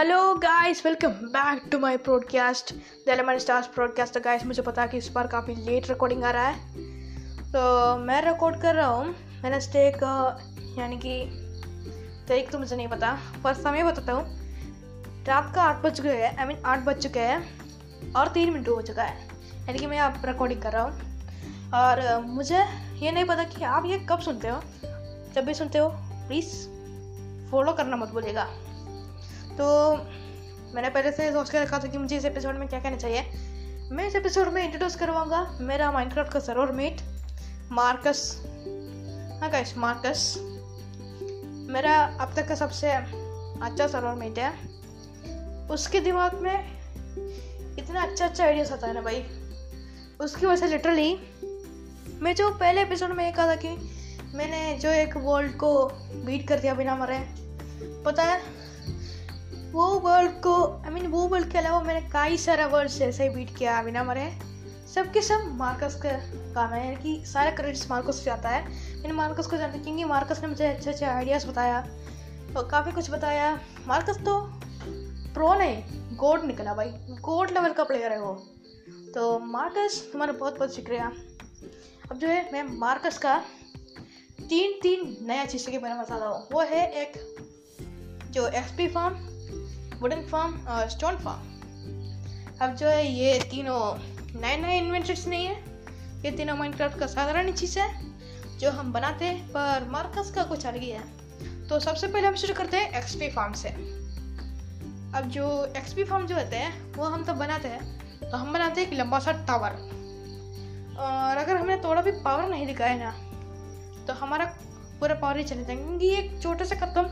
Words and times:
Hello 0.00 0.34
guys 0.34 0.84
welcome 0.86 1.08
back 1.08 1.62
to 1.72 1.78
my 1.78 1.96
podcast 1.96 2.72
the 3.06 3.08
Elemon 3.08 3.38
stars 3.38 3.66
podcast 3.66 4.14
तो 4.14 4.20
guys 4.20 4.44
मुझे 4.46 4.62
पता 4.62 4.82
है 4.82 4.88
कि 4.88 4.98
इस 4.98 5.08
बार 5.08 5.26
काफ़ी 5.26 5.54
लेट 5.54 5.88
रिकॉर्डिंग 5.88 6.24
आ 6.24 6.30
रहा 6.30 6.46
है। 6.46 6.54
तो 7.52 7.96
मैं 7.96 8.20
रिकॉर्ड 8.22 8.60
कर 8.62 8.74
रहा 8.74 8.86
हूँ। 8.86 9.14
मैंने 9.42 9.60
स्टेक 9.60 9.96
यानी 10.78 10.96
कि 10.96 11.24
तारीख 12.28 12.50
तो 12.50 12.58
मुझे 12.58 12.76
नहीं 12.76 12.88
पता, 12.88 13.12
पर 13.44 13.54
समय 13.54 13.82
बताता 13.82 14.12
हूँ। 14.12 14.24
रात 15.26 15.52
का 15.54 15.62
आठ 15.62 15.82
बज 15.82 15.96
चुके 15.96 16.08
हैं। 16.08 16.36
आई 16.36 16.46
मीन 16.46 16.62
आठ 16.66 16.84
बज 16.84 17.02
चुके 17.02 17.20
हैं 17.20 18.12
और 18.12 18.28
तीन 18.28 18.52
मिनट 18.52 18.68
हो 18.68 18.80
चुका 18.82 19.02
है। 19.02 19.28
यानी 19.66 19.78
कि 19.78 19.86
मैं 19.86 19.98
आप 19.98 20.22
रिकॉर्डिंग 20.24 20.62
कर 20.62 20.72
रहा 20.72 20.82
हूँ। 20.82 21.72
और 21.74 22.24
मुझे 22.24 22.64
ये 22.96 23.12
नहीं 23.12 23.24
पता 23.24 23.44
कि 23.44 23.64
आप 23.64 23.86
ये 23.86 23.98
कब 24.10 24.20
सुनते 24.20 24.48
हो। 24.48 24.60
जब 25.34 25.44
भी 25.44 25.54
सुनते 25.54 25.78
हो 25.78 25.92
प्लीज़ 26.28 26.56
फॉलो 27.50 27.72
करना 27.72 27.96
मत 27.96 28.08
भूलिएगा। 28.08 28.48
तो 29.60 29.96
मैंने 30.74 30.88
पहले 30.90 31.10
से 31.12 31.32
सोच 31.32 31.50
के 31.50 31.60
रखा 31.60 31.78
था 31.78 31.88
कि 31.88 31.98
मुझे 31.98 32.16
इस 32.16 32.24
एपिसोड 32.24 32.56
में 32.56 32.68
क्या 32.68 32.78
कहना 32.80 32.96
चाहिए। 32.96 33.22
मैं 33.92 34.06
इस 34.08 34.14
एपिसोड 34.16 34.48
में 34.48 34.62
इंट्रोड्यूस 34.62 34.94
करवाऊँगा 34.96 35.40
मेरा 35.60 35.90
माइनक्राफ्ट 35.92 36.32
का 36.32 36.40
सर्वर 36.40 36.72
मेट 36.72 37.00
मार्कस 37.72 38.22
हाँ 39.40 39.50
गाइस 39.50 39.76
मार्कस 39.78 40.34
मेरा 41.72 41.96
अब 42.20 42.34
तक 42.36 42.48
का 42.48 42.54
सबसे 42.54 42.90
अच्छा 42.90 43.86
सर्वर 43.86 44.14
मेट 44.14 44.38
है। 44.38 44.52
उसके 45.68 46.00
दिमाग 46.00 46.34
में 46.34 46.54
इतना 47.78 48.02
अच्छा 48.02 48.24
अच्छा 48.26 48.44
आइडियाज़ 48.44 48.72
आता 48.72 48.86
है 48.86 48.94
ना 48.94 49.00
भाई। 49.00 49.24
उसकी 50.20 50.46
वजह 50.46 50.56
से 50.56 50.66
लिटरली 50.66 51.14
मैं 52.22 52.34
जो 52.34 52.50
पहले 52.50 52.82
एपिसोड 52.82 53.10
में 53.10 53.24
ये 53.24 53.32
कहा 53.32 53.46
था 53.46 53.56
कि 53.56 53.68
मैंने 54.34 54.78
जो 54.78 54.88
एक 54.88 55.16
वर्ल्ड 55.16 55.52
को 55.56 55.72
बीट 56.24 56.48
कर 56.48 56.58
दिया 56.58 56.74
बिना 56.74 56.96
मरे, 56.96 57.18
पता 58.04 58.22
है? 58.22 58.40
वो 59.70 59.98
वर्ल्ड 59.98 60.30
को 60.30 60.82
आई 60.82 60.90
मीन 60.90 61.06
वो 61.06 61.28
वर्ल्ड 61.28 61.50
के 61.50 61.58
अलावा 61.58 61.80
मैंने 61.80 62.00
कई 62.00 62.36
सारा 62.36 62.66
वर्ल्ड 62.66 63.02
ऐसे 63.02 63.22
ही 63.22 63.28
बीट 63.28 63.56
किया 63.56 63.82
बिना 63.82 64.04
मरे। 64.04 64.38
सबके 64.94 65.22
सब 65.22 65.40
मार्कस 65.46 66.00
का 66.02 66.12
काम 66.54 66.70
है 66.70 66.92
यानी 66.92 66.96
कि 66.96 67.26
सारा 67.26 67.50
क्रेडिट्स 67.50 67.90
मार्कस 67.90 68.24
से 68.24 68.30
आता 68.30 68.48
है। 68.48 68.68
मैंने 68.96 69.12
मार्कस 69.12 69.46
को 69.46 69.56
जानती 69.56 69.78
क्योंकि 69.78 70.04
मार्कस 70.04 70.40
ने 70.40 70.48
मुझे 70.48 70.66
अच्छे 70.66 70.90
अच्छे 70.90 71.04
आइडियाज़ 71.04 71.46
बताया। 71.46 71.86
और 72.56 72.68
काफ़ी 72.68 72.92
कुछ 72.92 73.10
बताया। 73.10 73.60
मार्कस 73.86 74.16
तो 74.16 74.40
प्रो 75.34 75.54
नहीं 75.54 75.82
गोड 76.16 76.44
निकला 76.44 76.74
भाई। 76.74 76.90
गोड 77.20 77.50
लेवल 77.50 77.72
का 77.72 77.84
प्लेयर 77.84 78.12
है 78.12 78.20
वो। 78.20 78.34
तो 79.14 79.38
मार्कस, 79.38 80.08
तुम्हारा 80.12 80.32
बहुत 80.32 80.58
बहुत 80.58 80.74
शुक्रिया। 80.76 81.12
अब 82.10 82.16
जो 82.16 82.28
है, 82.28 82.52
मैं 82.52 82.78
मार्कस 82.78 83.18
का 83.18 83.44
तीन 84.48 84.72
तीन 84.82 85.26
नया 85.26 85.44
चीज़ 85.44 85.70
के 85.70 85.78
बारे 85.78 85.94
में 85.94 86.02
बता 86.02 86.16
रहा 86.16 86.28
हूँ। 86.28 86.46
वो 86.52 86.60
है 86.60 86.92
एक 86.92 87.12
जो 88.30 88.48
एक्सपी 88.48 88.88
फार्म 88.88 89.39
वुडन 90.00 90.22
फार्म 90.26 90.66
और 90.68 90.88
स्टोन 90.88 91.16
फार्म 91.16 91.48
अब 92.60 92.74
जो 92.76 92.86
है 92.86 93.06
ये 93.06 93.38
तीनों 93.40 93.80
नए 94.40 94.56
नए 94.56 94.78
इन्वेंटर्स 94.78 95.26
नहीं 95.26 95.46
है। 95.46 95.54
ये 96.24 96.30
तीनों 96.30 96.56
माइनक्राफ्ट 96.56 96.98
का 96.98 97.06
साधारण 97.06 97.52
चीज़ 97.52 97.78
है, 97.78 97.88
जो 98.58 98.70
हम 98.70 98.92
बनाते 98.92 99.24
हैं, 99.24 99.48
पर 99.48 99.88
मार्कस 99.90 100.30
का 100.30 100.42
कुछ 100.44 100.66
अलग 100.66 100.80
ही 100.80 100.90
है। 100.90 101.02
तो 101.68 101.80
सबसे 101.80 102.06
पहले 102.06 102.28
हम 102.28 102.34
शुरू 102.34 102.54
करते 102.54 102.76
हैं 102.76 102.98
एक्सपी 102.98 103.28
फार्म 103.28 103.52
से। 103.52 103.68
अब 105.14 105.28
जो 105.28 105.64
एक्सपी 105.76 106.04
फार्म 106.04 106.26
जो 106.26 106.36
होते 106.36 106.56
हैं, 106.56 106.92
वो 106.94 107.04
हम 107.04 107.24
तब 107.24 107.36
बनाते 107.36 107.68
हैं। 107.68 108.00
तो 108.20 108.36
हम 108.36 108.52
बनाते 108.52 108.80
हैं 108.80 108.88
एक 108.88 108.94
लंबा 108.94 109.18
सा 109.18 109.32
टावर 109.32 109.70
और 111.00 111.36
अगर 111.36 111.56
हमने 111.56 111.76
थोड़ा 111.76 112.02
भी 112.02 112.12
पावर 112.12 112.48
नहीं 112.48 112.66
दिखाया 112.66 112.96
ना 112.96 113.10
तो 114.06 114.12
हमारा 114.12 114.44
पूरा 115.00 115.14
पावर 115.14 115.36
ही 115.36 115.44
चले 115.44 115.64
जाएँगे। 115.64 115.84
क्योंकि 115.84 116.08
एक 116.08 116.42
छोटा 116.42 116.64
सा 116.64 116.74
कदम 116.76 117.08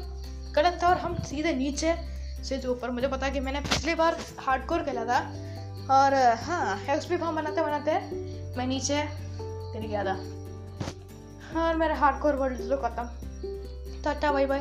गलत 0.53 0.79
था 0.83 0.89
और 0.89 0.99
हम 0.99 1.17
सीधे 1.23 1.53
नीचे 1.53 2.18
से 2.45 2.59
जो 2.59 2.73
ऊपर, 2.73 2.91
मुझे 2.91 3.09
पता 3.09 3.29
कि 3.29 3.41
मैंने 3.41 3.61
पिछली 3.61 3.95
बार 3.95 4.19
हार्ड 4.39 4.67
कोर 4.67 4.83
खेला 4.83 5.05
था। 5.05 5.19
और 5.91 6.15
हाँ 6.43 6.81
एक्सपी 6.81 7.17
फार्म 7.17 7.37
बनाते 7.37 7.63
बनाते, 7.63 7.93
मैं 8.57 8.67
नीचे 8.67 9.05
गिर 9.41 9.87
गया 9.89 10.05
था। 10.05 10.17
और 11.61 11.77
मेरा 11.77 11.95
हार्ड 11.95 12.21
कोर 12.21 12.35
वर्ल्ड 12.35 12.59
तो 12.59 12.77
खत्म। 12.77 14.03
टाटा 14.03 14.33
बाय 14.33 14.47
बाय 14.47 14.61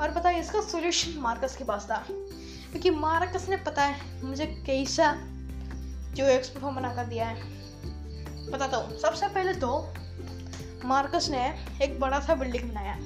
और 0.00 0.12
पता 0.14 0.28
है, 0.28 0.40
इसका 0.40 0.60
सोल्यूशन 0.60 1.20
मार्कस 1.20 1.56
के 1.56 1.64
पास 1.64 1.86
था। 1.90 2.04
क्योंकि 2.70 2.90
मार्कस 2.90 3.48
ने, 3.48 3.56
पता 3.56 3.84
है, 3.84 4.24
मुझे 4.24 4.46
कैसा 4.66 5.12
जो 6.14 6.24
एक्सपी 6.24 6.60
फॉर्म 6.60 6.76
बना 6.76 6.94
कर 6.94 7.04
दिया 7.04 7.26
है। 7.26 7.58
पता 8.50 8.66
तो 8.66 8.98
सबसे 8.98 9.28
पहले 9.28 9.54
तो 9.54 9.94
मार्कस 10.84 11.28
ने 11.30 11.66
एक 11.82 12.00
बड़ा 12.00 12.20
सा 12.20 12.34
बिल्डिंग 12.34 12.70
बनाया, 12.70 12.96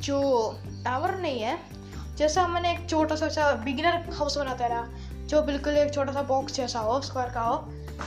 जो 0.00 0.52
टावर 0.84 1.16
नहीं 1.16 1.40
है 1.40 1.77
जैसा 2.18 2.46
मैंने 2.48 2.72
एक 2.72 2.88
छोटा 2.90 3.16
सा 3.16 3.28
सा 3.28 3.50
बिगिनर 3.64 4.10
हाउस 4.14 4.36
बनाता 4.38 4.64
है 4.64 4.70
ना, 4.70 5.26
जो 5.26 5.42
बिल्कुल 5.42 5.76
एक 5.76 5.92
छोटा 5.94 6.12
सा 6.12 6.22
बॉक्स 6.22 6.54
जैसा 6.54 6.78
हो 6.80 7.00
स्क्वायर 7.02 7.30
का 7.30 7.40
हो, 7.40 7.56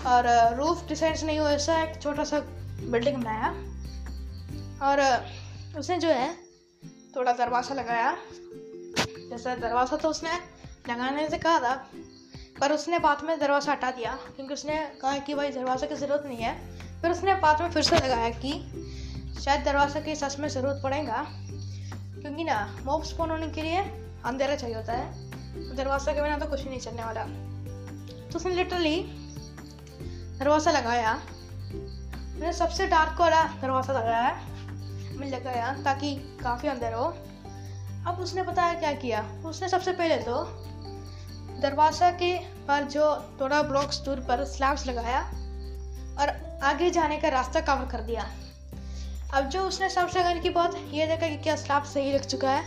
और 0.07 0.27
रूफ 0.55 0.87
डिज़ाइन 0.87 1.25
नहीं 1.25 1.39
हो, 1.39 1.47
ऐसा 1.47 1.81
एक 1.83 2.01
छोटा 2.01 2.23
सा 2.23 2.39
बिल्डिंग 2.81 3.17
बनाया, 3.17 3.49
और 4.87 5.01
उसने 5.79 5.97
जो 5.97 6.09
है, 6.09 6.33
थोड़ा 7.15 7.31
दरवाज़ा 7.33 7.75
लगाया, 7.75 8.15
जैसा 9.29 9.55
दरवाज़ा 9.55 9.97
तो 9.97 10.09
उसने 10.09 10.33
लगाने 10.89 11.29
से 11.29 11.37
कहा 11.37 11.59
था, 11.59 11.73
पर 12.59 12.71
उसने 12.71 12.99
बाद 12.99 13.23
में 13.23 13.39
दरवाज़ा 13.39 13.71
हटा 13.71 13.91
दिया, 13.91 14.17
क्योंकि 14.35 14.53
उसने 14.53 14.77
कहा 15.01 15.17
कि 15.19 15.35
भाई 15.35 15.51
दरवाज़ा 15.51 15.87
की 15.87 15.95
ज़रूरत 15.95 16.23
नहीं 16.25 16.37
है 16.37 16.55
फिर 17.01 17.11
उसने 17.11 17.35
बाद 17.35 17.61
में 17.61 17.69
फिर 17.71 17.83
से 17.83 17.95
लगाया 17.95 18.29
कि 18.29 18.51
शायद 19.41 19.63
दरवाज़ा 19.65 19.99
की 19.99 20.15
सच 20.15 20.39
में 20.39 20.47
ज़रूरत 20.49 20.81
पड़ेगा 20.83 21.25
क्योंकि 22.21 22.43
ना 22.43 22.57
मॉब 22.85 23.03
स्पॉन 23.03 23.29
होने 23.29 23.47
के 23.49 23.61
लिए 23.61 23.79
अंधेरा 24.25 24.55
चाहिए 24.55 24.75
होता 24.75 24.93
है। 24.93 25.75
दरवाज़ा 25.75 26.13
के 26.13 26.21
बिना 26.21 26.37
तो 26.37 26.45
कुछ 26.45 26.65
नहीं 26.65 26.79
चलने 26.79 27.03
वाला। 27.03 27.23
तो 27.23 28.35
उसने 28.35 28.53
लिटरली 28.55 28.97
दरवाज़ा 30.39 30.71
लगाया। 30.71 31.13
मैंने 31.13 32.53
सबसे 32.53 32.87
डार्क 32.87 33.19
वाला 33.21 33.43
दरवाज़ा 33.61 33.93
लगाया 33.93 34.31
मैं 35.17 35.29
लगाया 35.29 35.73
ताकि 35.83 36.15
काफ़ी 36.43 36.69
अंदर 36.69 36.93
हो। 36.93 37.05
अब 38.07 38.19
उसने 38.19 38.43
बताया 38.43 38.73
क्या 38.73 38.91
किया? 38.93 39.21
उसने 39.45 39.69
सबसे 39.69 39.91
पहले 39.91 40.17
तो 40.17 40.43
दरवाज़ा 41.61 42.09
के 42.11 42.37
पर 42.67 42.83
जो 42.83 43.03
थोड़ा 43.41 43.61
ब्लॉक्स 43.63 43.99
दूर 43.99 44.19
पर 44.19 44.43
स्लैब्स 44.45 44.85
लगाया 44.87 45.21
और 46.19 46.29
आगे 46.63 46.89
जाने 46.89 47.17
का 47.17 47.29
रास्ता 47.29 47.61
कवर 47.61 47.85
कर 47.91 48.01
दिया। 48.01 48.23
अब 49.33 49.45
जो 49.45 49.61
उसने 49.61 49.89
सबसे 49.89 50.19
लगाने 50.19 50.39
के 50.39 50.49
बाद 50.49 50.75
ये 50.91 51.07
देखा 51.07 51.27
कि 51.27 51.37
क्या 51.37 51.55
स्लैब 51.55 51.83
सही 51.83 52.13
लग 52.13 52.25
चुका 52.25 52.51
है। 52.51 52.65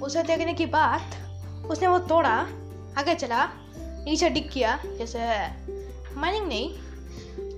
उसे 0.00 0.22
देखने 0.22 0.54
के 0.54 0.66
बाद 0.66 1.00
उसने 1.70 1.88
वो 1.88 1.98
तोड़ा, 1.98 2.46
आगे 2.98 3.14
चला, 3.14 3.48
नीचे 3.78 4.30
डिग 4.30 4.50
किया, 4.52 4.78
जैसे 4.86 5.18
माइनिंग 6.20 6.48
नहीं, 6.48 6.78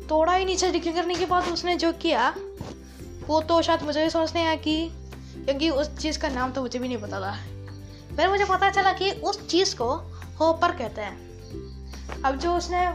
तोड़ा 0.06 0.34
ही 0.34 0.44
नीचे 0.44 0.70
डिग 0.70 0.94
करने 0.94 1.14
के 1.14 1.26
बाद 1.26 1.44
उसने 1.44 1.76
जो 1.76 1.92
किया, 1.92 2.34
वो 3.26 3.40
तो 3.40 3.62
शायद 3.62 3.82
मुझे 3.82 4.04
भी 4.04 4.10
सोचने 4.10 4.46
आया 4.46 4.54
कि, 4.54 4.88
क्योंकि 5.34 5.70
उस 5.70 5.96
चीज़ 5.98 6.18
का 6.18 6.28
नाम 6.28 6.52
तो 6.52 6.62
मुझे 6.62 6.78
भी 6.78 6.88
नहीं 6.88 6.98
पता 6.98 7.20
था। 7.20 7.36
फिर 8.16 8.28
मुझे 8.28 8.44
पता 8.44 8.70
चला 8.70 8.92
कि 8.92 9.10
उस 9.10 9.48
चीज़ 9.48 9.76
को 9.76 9.94
होपर 10.40 10.72
कहते 10.72 11.00
हैं। 11.00 11.16
अब 12.22 12.36
जो 12.36 12.54
उसने 12.54 12.86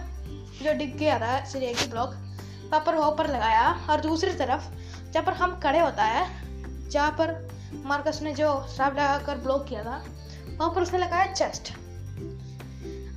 जो 0.64 0.74
डिग 0.74 0.98
गया 0.98 1.20
था, 1.20 1.46
सिरे 1.46 1.74
की 1.74 1.88
ब्लॉक 1.88 2.10
वहाँ 2.72 2.84
पर 2.86 2.96
होपर 2.96 3.28
लगाया, 3.28 3.88
और 3.90 4.02
दूसरी 4.02 4.34
तरफ़ 4.34 4.64
जहाँ 5.12 5.26
पर 5.26 5.34
हम 5.34 5.60
खड़े 5.60 5.80
होता 5.80 6.04
है, 6.04 6.26
जहाँ 6.90 7.12
पर 7.12 7.50
मार्कस 7.86 8.20
ने 8.22 8.34
जो 8.34 8.50
स्लैब 8.68 8.94
लगा 8.94 9.18
कर 9.18 9.38
ब्लॉक 9.38 9.66
किया 9.68 9.84
था, 9.84 10.04
वहाँ 10.50 10.74
पर 10.74 10.82
उसने 10.82 11.00
लगाया 11.00 11.34
चेस्ट 11.34 11.72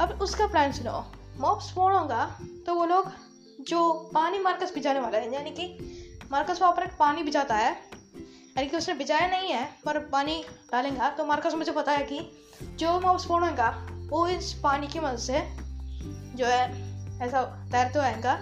अब 0.00 0.18
उसका 0.22 0.46
प्लान 0.46 0.72
सुनो। 0.72 1.04
मॉब 1.40 1.60
स्पॉन 1.60 1.92
होगा 1.92 2.24
तो 2.66 2.74
वो 2.74 2.84
लोग 2.84 3.10
जो 3.60 3.92
पानी 4.14 4.38
मार्कस 4.38 4.74
भिजाने 4.74 5.00
वाला 5.00 5.18
है, 5.18 5.32
यानी 5.34 5.50
कि 5.50 6.28
मार्कस 6.32 6.60
वहाँ 6.62 6.72
पर 6.72 6.86
पानी 6.98 7.22
भिजाता 7.22 7.54
है, 7.54 7.70
यानी 7.70 8.66
कि 8.68 8.76
उसने 8.76 8.94
भिजाया 8.94 9.26
नहीं 9.28 9.52
है, 9.52 9.64
पर 9.84 9.98
पानी 10.08 10.44
डालेगा 10.72 11.08
तो 11.10 11.24
मार्कस 11.26 11.54
मुझे 11.54 11.72
पता 11.72 11.92
है 11.92 12.04
कि 12.04 12.20
जो 12.78 12.98
मॉब 13.00 13.18
स्पॉन 13.18 13.42
होगा, 13.42 13.68
वो 14.10 14.26
इस 14.28 14.52
पानी 14.54 14.86
की 14.86 15.00
मदद 15.00 15.18
से 15.18 15.40
जो 16.36 16.46
है, 16.46 16.64
ऐसा 17.22 17.42
तैरते 17.72 17.98
आएगा। 17.98 18.34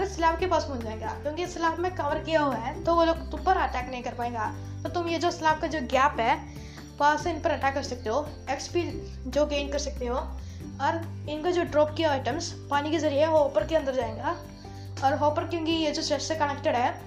इस 0.00 0.16
स्लैब 0.16 0.38
के 0.38 0.46
पास 0.46 0.64
पहुँच 0.64 0.80
जाएगा। 0.80 1.08
क्योंकि 1.08 1.46
स्लैब 1.46 1.78
में 1.78 1.94
कवर 1.94 2.18
किया 2.18 2.42
हुआ 2.42 2.54
है 2.54 2.84
तो 2.84 2.94
वो 2.94 3.04
लोग 3.04 3.30
तुम 3.30 3.42
पर 3.42 3.56
अटैक 3.56 3.90
नहीं 3.90 4.02
कर 4.02 4.14
पाएगा। 4.14 4.54
तो 4.82 4.88
तुम 4.88 5.08
ये 5.08 5.18
जो 5.18 5.30
स्लैब 5.30 5.58
का 5.58 5.66
जो 5.66 5.80
गैप 5.80 6.20
है, 6.20 6.54
वहाँ 6.98 7.16
से 7.16 7.30
इन 7.30 7.40
पर 7.40 7.50
अटैक 7.50 7.74
कर 7.74 7.82
सकते 7.82 8.08
हो। 8.08 8.28
एक्सपी 8.50 8.82
जो 9.26 9.46
गेन 9.46 9.68
कर 9.68 9.78
सकते 9.78 10.06
हो। 10.06 10.16
और 10.80 11.24
इनका 11.28 11.50
जो 11.50 11.64
ड्रॉप 11.64 11.94
किया 11.96 12.10
आइटम्स 12.10 12.52
पानी 12.70 12.90
के 12.90 12.98
ज़रिए 12.98 13.24
हॉपर 13.24 13.66
के 13.66 13.76
अंदर 13.76 13.94
जाएगा। 13.94 14.36
और 15.04 15.14
हॉपर 15.14 15.44
क्योंकि 15.44 15.72
ये 15.72 15.90
जो 15.90 16.02
चेस्ट 16.02 16.28
से 16.28 16.34
कनेक्टेड 16.34 16.76
है, 16.76 17.00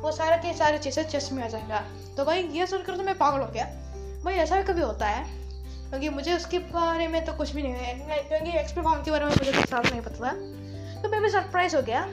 वो 0.00 0.12
सारे 0.12 0.36
के 0.36 0.54
सारे 0.54 0.78
चीज़ें 0.78 1.08
चेस्ट 1.08 1.32
में 1.32 1.44
आ 1.44 1.48
जाएगा। 1.48 1.84
तो 2.16 2.24
भाई, 2.24 2.42
ये 2.42 2.66
सुनकर 2.66 2.96
तो 2.96 3.02
मैं 3.02 3.18
पागल 3.18 3.40
हो 3.40 3.46
गया। 3.46 3.64
भाई, 4.24 4.34
ऐसा 4.34 4.56
भी 4.56 4.62
कभी 4.62 4.82
होता 4.82 5.06
है? 5.06 5.40
क्योंकि 5.88 6.08
मुझे 6.08 6.36
उसके 6.36 6.58
बारे 6.58 7.08
में 7.08 7.24
तो 7.24 7.32
कुछ 7.32 7.52
भी 7.52 7.62
नहीं 7.62 7.72
है। 7.72 7.94
क्योंकि 8.22 8.58
एक्सपी 8.58 8.80
फॉर्म 8.80 9.02
के 9.02 9.10
बारे 9.10 9.24
में 9.24 9.32
मुझे 9.32 9.52
कुछ 9.52 9.70
साफ़ 9.70 9.90
नहीं 9.90 10.00
पता 10.00 10.28
था। 10.28 10.32
तो 11.02 11.08
मैं 11.08 11.22
भी 11.22 11.30
सरप्राइज़ 11.30 11.76
हो 11.76 11.82
गया। 11.82 12.08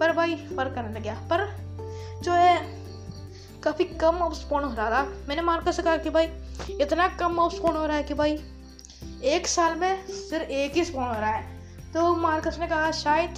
पर 0.00 0.12
भाई 0.12 0.36
फ़र्क 0.36 0.74
करने 0.74 0.92
लग 0.92 1.02
गया। 1.02 1.14
पर 1.14 1.56
जो 2.22 2.32
है, 2.32 2.80
काफ़ी 3.62 3.84
कम 3.84 4.16
अब 4.16 4.34
स्पॉन 4.34 4.64
हो 4.64 4.74
रहा 4.74 4.90
था। 4.90 5.02
मैंने 5.28 5.42
मार्कर 5.42 5.72
से 5.72 5.82
कहा 5.82 5.96
कि 5.96 6.10
भाई, 6.10 6.32
इतना 6.80 7.08
कम 7.08 7.32
माउस 7.32 7.56
स्पॉन 7.56 7.76
हो 7.76 7.86
रहा 7.86 7.96
है 7.96 8.02
कि 8.02 8.14
भाई, 8.14 8.44
एक 9.22 9.46
साल 9.46 9.76
में 9.76 10.06
सिर्फ़ 10.06 10.46
एक 10.46 10.72
ही 10.74 10.84
स्पॉन 10.84 11.04
हो 11.04 11.12
रहा 11.12 11.30
है। 11.30 11.60
तो 11.94 12.16
मार्कस 12.16 12.56
ने 12.60 12.66
कहा, 12.66 12.90
शायद 12.90 13.34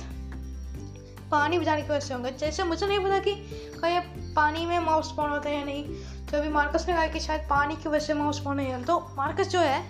पानी 1.30 1.58
बचाने 1.58 1.82
की 1.82 1.88
वजह 1.88 2.00
से 2.00 2.14
होंगे। 2.14 2.30
जैसे 2.30 2.64
मुझे 2.64 2.86
नहीं 2.86 3.00
पता 3.00 3.18
कि 3.18 3.34
कहीं 3.82 4.00
पानी 4.34 4.66
में 4.66 4.78
माउस 4.78 5.08
स्पॉन 5.08 5.30
होते 5.30 5.48
हैं 5.48 5.58
या 5.58 5.64
नहीं। 5.64 5.84
तो 6.26 6.38
अभी 6.38 6.48
मार्कस 6.48 6.86
ने 6.88 6.94
कहा 6.94 7.06
कि 7.06 7.20
शायद 7.20 7.40
पानी 7.50 7.76
की 7.76 7.88
वजह 7.88 8.06
से 8.06 8.14
माउस 8.14 8.36
स्पॉन 8.36 8.56
नहीं 8.56 8.72
होता। 8.72 8.84
तो 8.84 9.14
मार्कस 9.16 9.48
जो 9.48 9.58
है, 9.58 9.86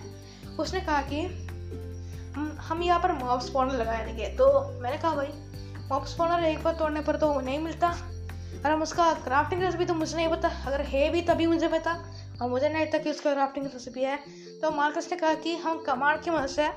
उसने 0.59 0.81
कहा 0.81 1.01
कि 1.01 1.21
हम 2.35 2.57
हम 2.59 2.83
यहाँ 2.83 2.99
पर 2.99 3.11
माउस 3.11 3.45
स्पॉनर 3.45 3.73
लगाए 3.73 4.05
देंगे 4.05 4.27
तो 4.27 4.69
मैंने 4.79 4.97
कहा, 4.97 5.15
भाई 5.15 5.42
माउस 5.93 6.13
स्पॉनर 6.13 6.43
एक 6.43 6.63
बार 6.63 6.73
तोड़ने 6.73 7.01
पर 7.01 7.15
तो 7.15 7.41
नहीं 7.41 7.59
मिलता। 7.59 7.87
और 8.65 8.71
हम 8.71 8.81
उसका 8.81 9.13
क्राफ्टिंग 9.13 9.63
रेसिपी 9.63 9.85
तो 9.85 9.93
मुझे 9.93 10.15
नहीं 10.15 10.27
पता। 10.27 10.49
अगर 10.67 10.81
है 10.81 11.09
भी 11.09 11.21
तभी 11.21 11.47
मुझे 11.47 11.67
पता। 11.67 11.91
और 12.41 12.49
मुझे 12.49 12.69
नहीं 12.69 12.85
पता 12.85 12.97
कि 12.97 13.11
उसका 13.11 13.33
क्राफ्टिंग 13.33 13.65
रेसिपी 13.65 14.03
है। 14.03 14.17
तो 14.61 14.71
मार्कस 14.71 15.09
ने 15.11 15.17
कहा 15.17 15.33
कि 15.33 15.55
हम 15.55 15.83
कमांड 15.83 16.21
की 16.21 16.31
मदद 16.31 16.47
से 16.47 16.69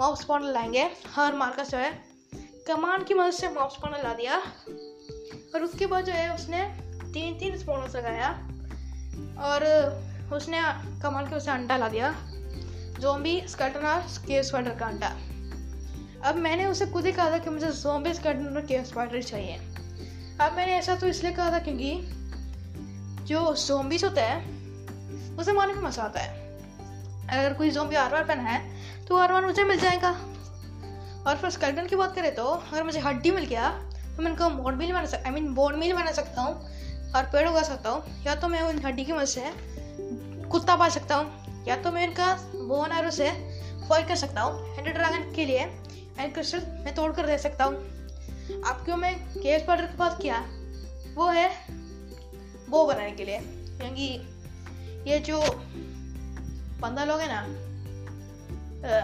माउस 0.00 0.20
स्पॉनर 0.20 0.52
लाएँगे। 0.52 0.90
और 1.18 1.34
मार्कस 1.34 1.70
जो 1.70 1.78
है, 1.78 2.04
कमांड 2.66 3.04
की 3.04 3.14
मदद 3.14 3.30
से 3.30 3.48
माउस 3.48 3.72
स्पॉनर 3.72 4.02
ला 4.04 4.14
दिया। 4.14 4.38
और 5.54 5.62
उसके 5.62 5.86
बाद 5.86 6.04
जो 6.04 6.12
है, 6.12 6.34
उसने 6.34 6.64
तीन 7.12 7.38
तीन 7.38 7.58
स्पॉनर्स 7.58 7.96
लगाया। 7.96 8.30
और 9.40 9.64
उसने 10.32 10.62
कमांड 11.02 11.28
के 11.28 11.36
वजह 11.36 11.44
से 11.44 11.50
अंडा 11.50 11.76
ला 11.76 11.88
दिया। 11.88 12.14
जोम्बी 13.00 13.42
स्कर्टन 13.48 13.80
और 13.80 14.00
केव 14.00 14.42
स्वेटर 14.42 14.70
का 14.70 14.86
अंडा। 14.86 15.16
अब 16.20 16.36
मैंने 16.36 16.66
उसे 16.66 16.86
खुद 16.86 17.06
ही 17.06 17.12
कहा 17.12 17.30
था 17.30 17.38
कि 17.38 17.50
मुझे 17.50 17.70
जोम्बी 17.72 18.12
स्कर्टन 18.14 18.56
और 18.56 18.66
केव 18.66 18.84
स्पाइडर 18.84 19.22
चाहिए। 19.22 19.56
अब 20.40 20.52
मैंने 20.56 20.72
ऐसा 20.74 20.94
तो 20.94 21.06
इसलिए 21.06 21.32
कहा 21.32 21.50
था 21.52 21.58
क्योंकि 21.60 21.90
जो 23.26 23.54
जोम्बीज 23.56 24.04
होता 24.04 24.22
है, 24.22 24.38
उसे 25.36 25.52
मारने 25.52 25.74
में 25.74 25.82
मज़ा 25.82 26.02
आता 26.02 26.20
है। 26.20 26.46
अगर 27.30 27.54
कोई 27.54 27.70
जोम्बी 27.70 27.96
आर 27.96 28.10
बार 28.10 28.24
पहना 28.24 28.42
है 28.42 29.06
तो 29.06 29.16
आर 29.16 29.32
बार 29.32 29.46
मुझे 29.46 29.64
मिल 29.64 29.80
जाएगा। 29.80 30.10
और 31.20 31.36
फिर 31.36 31.50
स्कर्टन 31.50 31.86
की 31.86 31.96
बात 31.96 32.14
करें 32.14 32.34
तो 32.34 32.44
अगर 32.44 32.82
मुझे 32.82 33.00
हड्डी 33.00 33.30
मिल 33.30 33.44
गया 33.46 33.68
तो 34.16 34.22
मैं 34.22 34.30
इनको 34.30 34.48
मोड 34.50 34.74
मिल 34.74 34.92
बना 34.92 35.06
सकता 35.06 35.28
आई 35.28 35.34
मीन 35.34 35.52
बोन 35.54 35.78
मिल 35.78 35.92
बना 35.92 36.12
सकता 36.12 36.42
हूँ, 36.42 36.54
और 37.08 37.24
पेड़ 37.32 37.48
उगा 37.48 37.62
सकता 37.62 37.90
हूँ। 37.90 38.24
या 38.26 38.34
तो 38.34 38.48
मैं 38.48 38.62
उन 38.62 38.78
हड्डी 38.84 39.04
की 39.04 39.12
मदद 39.12 39.26
से 39.26 39.52
कुत्ता 40.48 40.76
पा 40.76 40.88
सकता 40.88 41.16
हूँ, 41.16 41.64
या 41.68 41.76
तो 41.76 41.92
मैं 41.92 42.06
इनका 42.06 42.34
बोन 42.56 42.92
आरो 42.92 43.10
से 43.10 43.30
फॉल 43.88 44.02
कर 44.02 44.16
सकता 44.16 44.40
हूँ। 44.40 44.76
एंड 44.76 44.88
ड्रैगन 44.88 45.32
के 45.34 45.44
लिए 45.44 45.64
एंड 46.18 46.32
क्रिस्टल 46.34 46.66
मैं 46.84 46.94
तोड़ 46.94 47.12
कर 47.12 47.26
दे 47.26 47.38
सकता 47.38 47.64
हूँ। 47.64 47.74
अब 48.62 48.82
क्यों 48.84 48.96
मैं 48.96 49.14
केस 49.32 49.62
पाउडर 49.62 49.86
की 49.86 49.96
बात 49.96 50.18
किया? 50.22 50.38
वो 51.14 51.26
है 51.28 51.48
वो 52.68 52.84
बनाने 52.86 53.10
के 53.12 53.24
लिए। 53.24 53.38
क्योंकि 53.78 55.10
ये 55.10 55.18
जो 55.20 55.40
पंद्रह 56.82 57.04
लोग 57.04 57.20
हैं 57.20 57.28
ना 57.28 57.40
आ, 58.78 59.00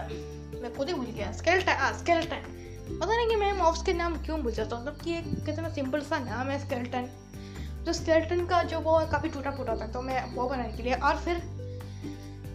मैं 0.61 0.73
खुद 0.75 0.87
ही 0.87 0.93
भूल 0.93 1.05
गया। 1.05 1.31
स्केल्टन 1.31 1.71
हाँ 1.71 1.91
स्केल्टन 1.93 2.51
पता 2.89 3.15
नहीं 3.15 3.27
कि 3.27 3.35
मैं 3.35 3.51
माउस 3.53 3.81
के 3.83 3.93
नाम 3.93 4.15
क्यों 4.23 4.39
भूल 4.41 4.51
जाता 4.51 4.75
हूँ। 4.75 4.85
मतलब 4.85 5.01
कि 5.01 5.17
एक 5.17 5.45
कितना 5.45 5.69
सिंपल 5.69 6.01
सा 6.01 6.19
नाम 6.19 6.49
है 6.49 6.59
स्केल्टन 6.59 7.09
जो 7.85 7.93
स्केल्टन 7.93 8.45
का 8.45 8.61
जो 8.63 8.79
वो 8.79 8.99
काफ़ी 9.11 9.29
टूटा 9.29 9.51
फूटा 9.51 9.75
था 9.75 9.87
तो 9.87 10.01
मैं 10.01 10.23
वो 10.33 10.47
बनाने 10.49 10.71
के 10.73 10.83
लिए। 10.83 10.93
और 10.95 11.17
फिर 11.17 11.41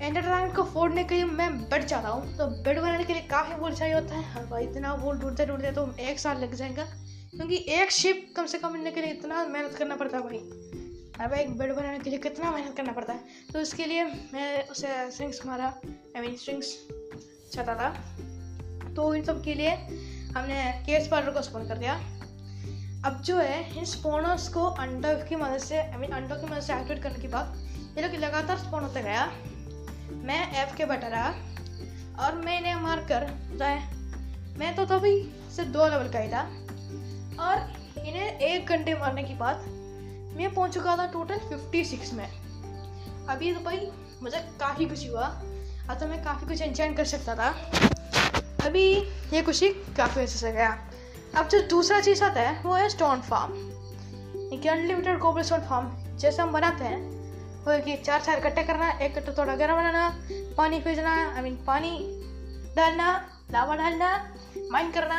ड्रैगन 0.01 0.53
को 0.57 0.63
फोड़ने 0.63 1.05
के 1.05 1.15
लिए 1.15 1.25
मैं 1.25 1.61
बेड 1.61 1.85
चाहता 1.85 2.09
हूँ। 2.09 2.37
तो 2.37 2.47
बेड 2.47 2.79
बनाने 2.79 3.05
के 3.05 3.13
लिए 3.13 3.23
काफ़ी 3.23 3.55
वोल 3.55 3.75
चाहिए 3.75 3.95
होता 3.95 4.15
है। 4.15 4.37
और 4.37 4.47
भाई 4.47 4.65
इतना 4.65 4.95
वोल 4.95 5.19
ढूंढते 5.19 5.47
ढूंढते 5.47 5.73
तो 5.73 5.95
एक 6.01 6.19
साल 6.19 6.39
लग 6.39 6.55
जाएगा। 6.55 6.85
क्योंकि 7.31 7.57
एक 7.69 7.91
शिप 7.91 8.33
कम 8.37 8.47
से 8.47 8.59
कम 8.59 8.73
मिलने 8.73 8.91
के 8.91 9.01
लिए 9.01 9.11
इतना 9.11 9.45
मेहनत 9.47 9.75
करना 9.75 9.97
पड़ता 9.97 10.17
है 10.17 10.23
भाई। 10.23 10.39
अब 11.27 11.33
एक 11.33 11.59
बेड 11.59 11.73
बनाने 11.73 11.99
के 11.99 12.11
लिए 12.11 12.19
कितना 12.19 12.51
मेहनत 12.51 12.77
करना 12.77 12.93
पड़ता 12.93 13.13
है। 13.13 13.21
तो 13.53 13.61
इसके 13.61 13.87
लिए 13.87 14.05
मैं 14.05 14.69
उसे 14.69 15.11
स्ट्रिंग्स 15.11 15.47
मारा। 15.47 15.67
आई 16.17 16.21
मीन 16.21 16.37
स्ट्रिंग्स 16.37 16.77
चाहता 17.53 17.75
था। 17.75 17.91
तो 18.95 19.15
इन 19.15 19.25
सब 19.25 19.45
के 19.45 19.55
लिए 19.55 19.71
हमने 20.37 20.83
केस 20.87 21.09
पाउडर 21.09 21.31
को 21.31 21.43
स्पॉन 21.43 21.69
कर 21.69 21.79
दिया। 21.79 21.95
अब 23.05 23.21
जो 23.25 23.37
है 23.37 23.79
इन 23.79 23.85
स्पोनर्स 23.85 24.49
को 24.49 24.65
अंडा 24.65 25.13
की 25.13 25.37
मदद 25.37 25.59
से 25.59 25.79
आई 25.79 25.99
मीन 25.99 26.11
अंडों 26.11 26.37
की 26.37 26.47
मदद 26.47 26.61
से 26.61 26.75
एक्टिवेट 26.75 27.03
करने 27.03 27.19
के 27.19 27.29
बाद 27.29 27.69
ये 27.99 28.03
लोग 28.03 28.21
लगातार 28.21 28.59
स्पॉन 28.59 28.83
होते 28.83 29.03
गया। 29.03 29.33
मैं 30.21 30.63
एफ़ 30.63 30.77
के 30.77 30.85
बटा 30.85 31.07
रहा 31.07 31.29
और 32.25 32.35
मैं 32.35 32.59
इन्हें 32.59 32.75
मार 32.75 32.97
कर, 32.97 33.31
जाए। 33.57 33.77
मैं 34.59 34.75
तो 34.77 34.85
तभी 34.85 35.35
सिर्फ़ 35.57 35.71
दो 35.71 35.89
लेवल 35.89 36.09
का 36.09 36.19
ही 36.19 36.29
था। 36.29 36.41
और 37.41 37.73
इन्हें 37.99 38.39
एक 38.39 38.67
घंटे 38.67 38.95
मारने 38.95 39.23
के 39.23 39.35
बाद 39.35 39.57
मैं 40.37 40.55
पहुँच 40.55 40.75
चुका 40.75 40.97
था 40.97 41.07
टोटल 41.07 41.39
फिफ्टी 41.39 41.85
सिक्स 41.85 42.13
में। 42.13 42.29
अभी 43.27 43.53
तो 43.53 43.61
भाई 43.61 43.91
मुझे 44.23 44.39
काफ़ी 44.39 44.87
खुशी 44.87 45.07
हुआ। 45.07 45.27
अब 45.91 45.97
तो 46.01 46.07
मैं 46.07 46.25
काफ़ी 46.25 46.47
कुछ 46.47 46.63
एंजॉय 46.63 46.93
कर 46.93 47.05
सकता 47.05 47.35
था। 47.35 47.49
अभी 48.67 48.95
ये 49.33 49.43
खुशी 49.43 49.69
काफ़ी 49.69 50.23
अच्छे 50.23 50.39
से 50.39 50.53
गया। 50.53 50.89
अब 51.37 51.49
जो 51.49 51.61
दूसरा 51.63 52.01
चीज़ 52.01 52.25
आता 52.25 52.41
है, 52.41 52.63
वो 52.63 52.75
है 52.75 52.89
stone 52.89 53.21
farm 53.21 53.71
unlimited 54.69 55.19
cobblestone 55.43 55.61
farm 55.61 56.17
जैसे 56.17 56.43
हम 56.43 56.53
बनाते 56.53 56.85
हैं 56.85 57.20
वो 57.61 57.79
कि 57.85 57.97
चार 57.97 58.21
चार 58.21 58.39
इकट्ठे 58.39 58.63
करना 58.63 58.91
एक 58.99 59.15
कट्टा 59.15 59.33
थोड़ा 59.39 59.55
गर्म 59.57 59.77
बनाना 59.77 60.09
पानी 60.57 60.79
भेजना 60.81 61.15
आई 61.37 61.43
मीन 61.43 61.57
पानी 61.67 61.91
डालना 62.77 63.09
लावा 63.51 63.77
डालना 63.77 64.09
माइन 64.73 64.91
करना 64.93 65.19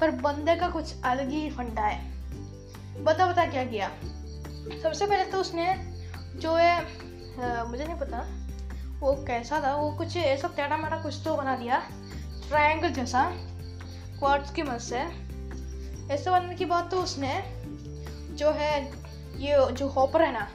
पर 0.00 0.10
बंदे 0.20 0.56
का 0.56 0.68
कुछ 0.68 0.92
अलग 1.04 1.30
ही 1.30 1.50
फंडा 1.50 1.82
है। 1.82 3.04
बता 3.04 3.26
बता 3.26 3.44
क्या 3.46 3.64
किया? 3.64 3.88
सबसे 4.82 5.06
पहले 5.06 5.24
तो 5.24 5.38
उसने 5.38 5.66
जो 6.36 6.54
है 6.54 6.76
आ, 6.78 7.64
मुझे 7.64 7.84
नहीं 7.84 7.98
पता 7.98 8.18
वो 9.00 9.12
कैसा 9.26 9.60
था 9.60 9.74
वो 9.76 9.90
कुछ 9.98 10.16
ऐसा 10.16 10.48
टेढ़ा 10.48 10.76
मेढ़ा 10.76 11.02
कुछ 11.02 11.20
तो 11.24 11.36
बना 11.36 11.56
दिया 11.56 11.78
ट्रायंगल 12.48 12.90
जैसा 12.90 13.22
क्वार्ट्स 14.18 14.50
की 14.50 14.62
मदद 14.62 14.80
से। 14.80 14.98
ऐसे 16.14 16.30
बनने 16.30 16.54
की 16.54 16.64
बात 16.64 16.90
तो 16.90 17.02
उसने 17.02 17.32
जो 18.36 18.50
है 18.50 18.72
ये 19.42 19.72
जो 19.72 19.88
हॉपर 19.88 20.22
है 20.22 20.32
ना 20.32 20.48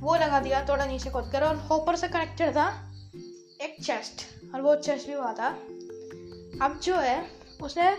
वो 0.00 0.14
लगा 0.16 0.40
दिया 0.40 0.64
थोड़ा 0.68 0.86
नीचे 0.86 1.10
खोद 1.10 1.30
कर। 1.32 1.44
और 1.44 1.56
हॉपर 1.70 1.96
से 1.96 2.08
कनेक्टेड 2.08 2.50
था 2.50 2.68
एक 3.60 3.76
चेस्ट 3.84 4.54
और 4.54 4.60
वो 4.60 4.74
चेस्ट 4.76 5.06
भी 5.06 5.12
हुआ 5.12 5.32
था। 5.32 5.48
अब 6.62 6.80
जो 6.82 6.96
है, 6.96 7.24
उसने 7.62 7.96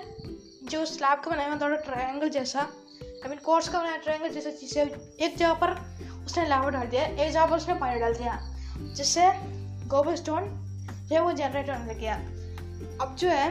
जो 0.64 0.86
स्लैब 0.86 1.20
का 1.20 1.32
बनाया 1.32 1.56
थोड़ा 1.62 1.76
ट्रायंगल 1.78 2.30
जैसा 2.30 2.60
आई 2.60 3.30
मीन 3.30 3.40
कोर्स 3.40 3.68
का 3.70 3.80
बनाया 3.80 3.98
ट्रायंगल 3.98 4.30
जैसा 4.30 4.50
चीज़ें 4.52 4.84
एक 4.84 5.38
जगह 5.38 5.54
पर 5.54 5.72
उसने 6.26 6.48
लावा 6.48 6.70
डाल 6.70 6.88
दिया, 6.88 7.04
एक 7.04 7.32
जगह 7.32 7.46
पर 7.46 7.56
उसने 7.58 7.74
पानी 7.74 8.00
डाल 8.00 8.14
दिया, 8.14 8.40
जिससे 8.96 9.28
गोबर 9.88 10.16
स्टोन 10.16 10.44
जो 11.08 11.16
है 11.16 11.22
वो 11.22 11.32
जनरेट 11.32 11.70
होने 11.70 11.86
लग 11.86 12.00
गया। 12.00 12.16
अब 13.02 13.16
जो 13.20 13.30
है, 13.30 13.50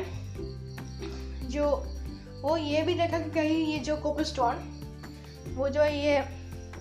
जो 1.48 1.64
वो 2.42 2.56
ये 2.56 2.82
भी 2.82 2.94
देखा 2.94 3.18
कि 3.18 3.30
कहीं 3.30 3.66
ये 3.66 3.78
जो 3.78 3.96
कोपर 3.96 4.24
स्टोन 4.24 4.54
वो 5.54 5.68
जो 5.68 5.80
है 5.80 5.98
ये 5.98 6.18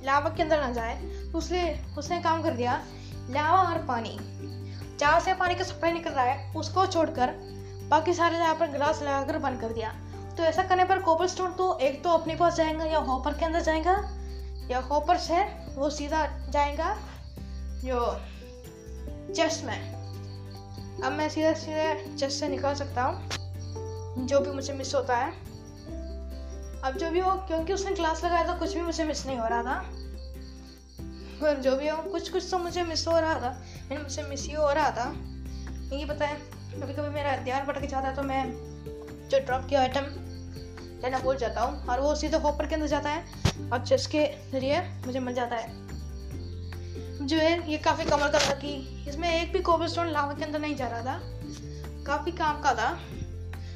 लावा 0.05 0.29
के 0.29 0.43
अंदर 0.43 0.61
ना 0.61 0.71
जाए 0.73 0.95
उसने 1.35 1.63
उसने 1.97 2.19
काम 2.21 2.41
कर 2.43 2.53
दिया, 2.53 2.81
लावा 3.29 3.61
और 3.63 3.85
पानी। 3.85 4.17
जहाँ 4.99 5.19
से 5.19 5.33
पानी 5.33 5.55
का 5.55 5.63
सप्लाई 5.63 5.91
निकल 5.91 6.09
रहा 6.09 6.25
है, 6.25 6.53
उसको 6.53 6.85
छोड़कर 6.85 7.33
बाकी 7.89 8.13
सारे 8.13 8.37
जगह 8.37 8.53
पर 8.53 8.67
ग्लास 8.67 9.01
लगाकर 9.01 9.37
बंद 9.37 9.59
कर 9.61 9.73
दिया। 9.73 9.91
तो 10.37 10.43
ऐसा 10.43 10.63
करने 10.63 10.83
पर 10.85 11.01
कोपर 11.01 11.27
स्टोन 11.27 11.51
तो 11.51 11.77
एक 11.79 12.03
तो 12.03 12.09
अपने 12.09 12.35
पास 12.35 12.55
जाएगा 12.55 12.85
या 12.85 12.99
हॉपर 12.99 13.33
के 13.33 13.45
अंदर 13.45 13.61
जाएगा, 13.61 13.95
या 14.71 14.79
हॉपर 14.81 15.17
से 15.17 15.41
वो 15.75 15.89
सीधा 15.89 16.25
जाएगा 16.49 16.95
जो 17.83 18.05
चेस्ट 19.35 19.65
में। 19.65 19.91
अब 21.03 21.11
मैं 21.11 21.29
सीधे 21.29 21.53
सीधे 21.55 22.15
चेस्ट 22.17 22.39
से 22.39 22.47
निकाल 22.47 22.75
सकता 22.75 23.03
हूँ, 23.03 24.25
जो 24.27 24.39
भी 24.39 24.51
मुझे 24.51 24.73
मिस 24.73 24.93
होता 24.95 25.17
है। 25.17 25.31
अब 26.83 26.97
जो 26.97 27.09
भी 27.09 27.19
हो, 27.19 27.31
क्योंकि 27.47 27.73
उसने 27.73 27.91
क्लास 27.91 28.23
लगाया 28.25 28.47
था, 28.47 28.57
कुछ 28.57 28.73
भी 28.73 28.81
मुझे 28.81 29.03
मिस 29.03 29.25
नहीं 29.25 29.37
हो 29.37 29.47
रहा 29.47 29.63
था। 29.63 29.83
पर 31.41 31.57
जो 31.57 31.75
भी 31.75 31.87
हो, 31.87 31.97
कुछ 32.01 32.29
कुछ 32.29 32.47
तो 32.51 32.57
मुझे 32.57 32.83
मिस 32.83 33.07
हो 33.07 33.19
रहा 33.19 33.33
था। 33.33 33.49
मैंने 33.89 34.01
मुझसे 34.03 34.23
मिस 34.23 34.45
ही 34.47 34.53
हो 34.53 34.71
रहा 34.71 34.89
था। 34.91 35.13
ये 35.95 36.05
पता 36.05 36.25
है 36.25 36.35
कभी 36.73 36.93
कभी 36.93 37.09
मेरा 37.09 37.35
ध्यान 37.37 37.65
भटक 37.65 37.85
जाता 37.85 38.07
है 38.07 38.15
तो 38.15 38.23
मैं 38.23 38.43
जो 39.29 39.39
ड्रॉप 39.39 39.65
किया 39.69 39.81
आइटम 39.81 40.05
लेना 41.03 41.19
भूल 41.19 41.37
जाता 41.37 41.61
हूँ। 41.61 41.85
और 41.85 41.99
वो 41.99 42.15
सीधे 42.15 42.37
हॉपर 42.37 42.67
के 42.67 42.75
अंदर 42.75 42.87
जाता 42.87 43.09
है। 43.09 43.23
और 43.73 43.85
चेस 43.85 44.07
के 44.07 44.25
ज़रिए 44.51 44.81
मुझे 45.05 45.19
मिल 45.19 45.33
जाता 45.33 45.55
है। 45.55 45.67
जो 47.21 47.37
है, 47.37 47.71
ये 47.71 47.77
काफ़ी 47.77 48.05
कमर 48.05 48.29
का 48.29 48.39
था 48.39 48.53
कि 48.53 49.05
इसमें 49.09 49.29
एक 49.41 49.53
भी 49.53 49.59
कोबल 49.59 49.87
स्टोन 49.87 50.07
लावा 50.07 50.33
के 50.33 50.43
अंदर 50.43 50.59
नहीं 50.59 50.75
जा 50.75 50.87
रहा 50.87 51.01
था। 51.01 51.19
काफ़ी 52.05 52.31
काम 52.31 52.61
का 52.61 52.73
था। 52.73 52.93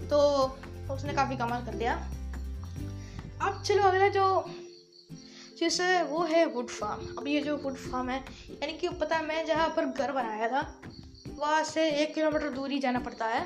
तो 0.10 0.18
उसने 0.92 1.14
काफ़ी 1.14 1.38
कमाल 1.38 1.66
कर 1.66 1.74
दिया। 1.74 1.94
अब 3.42 3.64
चलो 3.66 3.84
अगला 3.84 4.08
जो 4.08 4.26
है 5.62 6.04
वो 6.04 6.24
है 6.24 6.46
वुड 6.46 6.68
फार्म 6.68 7.16
अब 7.18 7.28
ये 7.28 7.42
जो 7.42 7.58
वुड 7.58 7.76
फार्म 7.76 8.10
है, 8.10 8.26
यानी 8.52 8.74
कि 8.74 8.90
पता 8.90 9.16
है, 9.16 9.26
मैं 9.26 9.46
जहाँ 9.46 9.70
पर 9.70 9.86
घर 9.86 10.12
बनाया 10.12 10.48
था, 10.48 10.82
वहाँ 11.36 11.64
से 11.64 11.90
एक 11.90 12.16
किलोमीटर 12.16 12.50
दूर 12.50 12.72
ही 12.72 12.80
जाना 12.80 13.00
पड़ता 13.00 13.26
है। 13.26 13.42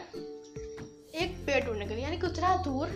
एक 1.16 1.44
पेड़ 1.46 1.66
ढूँढने 1.66 1.88
के 1.88 1.96
लिए, 1.96 2.04
यानी 2.04 2.18
कि 2.18 2.28
उतना 2.28 2.58
दूर 2.58 2.88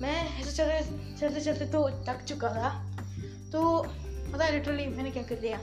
मैं 0.00 0.40
ऐसे 0.40 0.52
चलते 0.52 1.20
चलते 1.20 1.40
चलते 1.40 1.64
तो 1.64 1.90
थक 1.90 2.24
चुका 2.28 2.48
था। 2.48 2.96
तो 3.52 3.86
पता 4.32 4.44
है 4.44 4.52
लिटरली 4.52 4.86
मैंने 4.86 5.10
क्या 5.10 5.22
कर 5.22 5.34
दिया? 5.34 5.58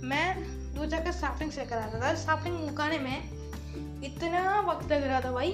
मैं 0.00 0.42
दूर 0.74 0.86
जाकर 0.86 1.12
साफिंग 1.12 1.50
से 1.50 1.64
कराता 1.64 2.00
था। 2.00 2.14
साफिंग 2.14 2.58
मुकाने 2.58 2.98
में 2.98 3.18
इतना 4.04 4.60
वक्त 4.60 4.92
लग 4.92 5.02
रहा 5.04 5.20
था 5.20 5.32
भाई। 5.32 5.52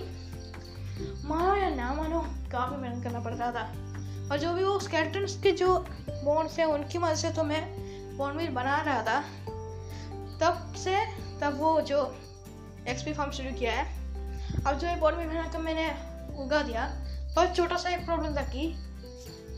मानो 1.25 1.57
या 1.57 1.71
ना 1.71 1.95
मानो, 1.95 2.21
काफ़ी 2.53 2.77
मेहनत 2.77 3.05
करना 3.05 3.21
पड़ 3.21 3.35
रहा 3.35 3.53
था। 3.53 3.73
और 4.33 4.39
जो 4.39 4.55
भी 4.55 4.65
वो 4.65 4.79
स्केल्टन्स 4.79 5.43
के 5.43 5.53
जो 5.53 5.87
बोन्स 6.25 6.59
हैं 6.59 6.67
उनकी 6.67 6.99
मदद 6.99 7.17
से 7.17 7.31
तो 7.31 7.43
मैं 7.45 7.63
बोन 8.17 8.47
बना 8.55 8.81
रहा 8.83 9.03
था। 9.03 9.21
तब 10.41 10.75
से, 10.77 10.97
तब 11.41 11.59
वो 11.59 11.81
जो 11.83 12.01
एक्सपी 12.89 13.13
फार्म 13.13 13.31
शुरू 13.31 13.53
किया 13.59 13.73
है। 13.73 13.85
अब 14.67 14.79
जो 14.79 14.87
ये 14.87 14.97
बोन 14.97 15.15
बनाकर 15.15 15.59
मैंने 15.59 15.89
उगा 16.45 16.63
दिया 16.63 16.87
बस 17.37 17.57
छोटा 17.57 17.77
सा 17.77 17.91
एक 17.91 18.05
प्रॉब्लम 18.05 18.37
था 18.37 18.43
कि 18.49 18.67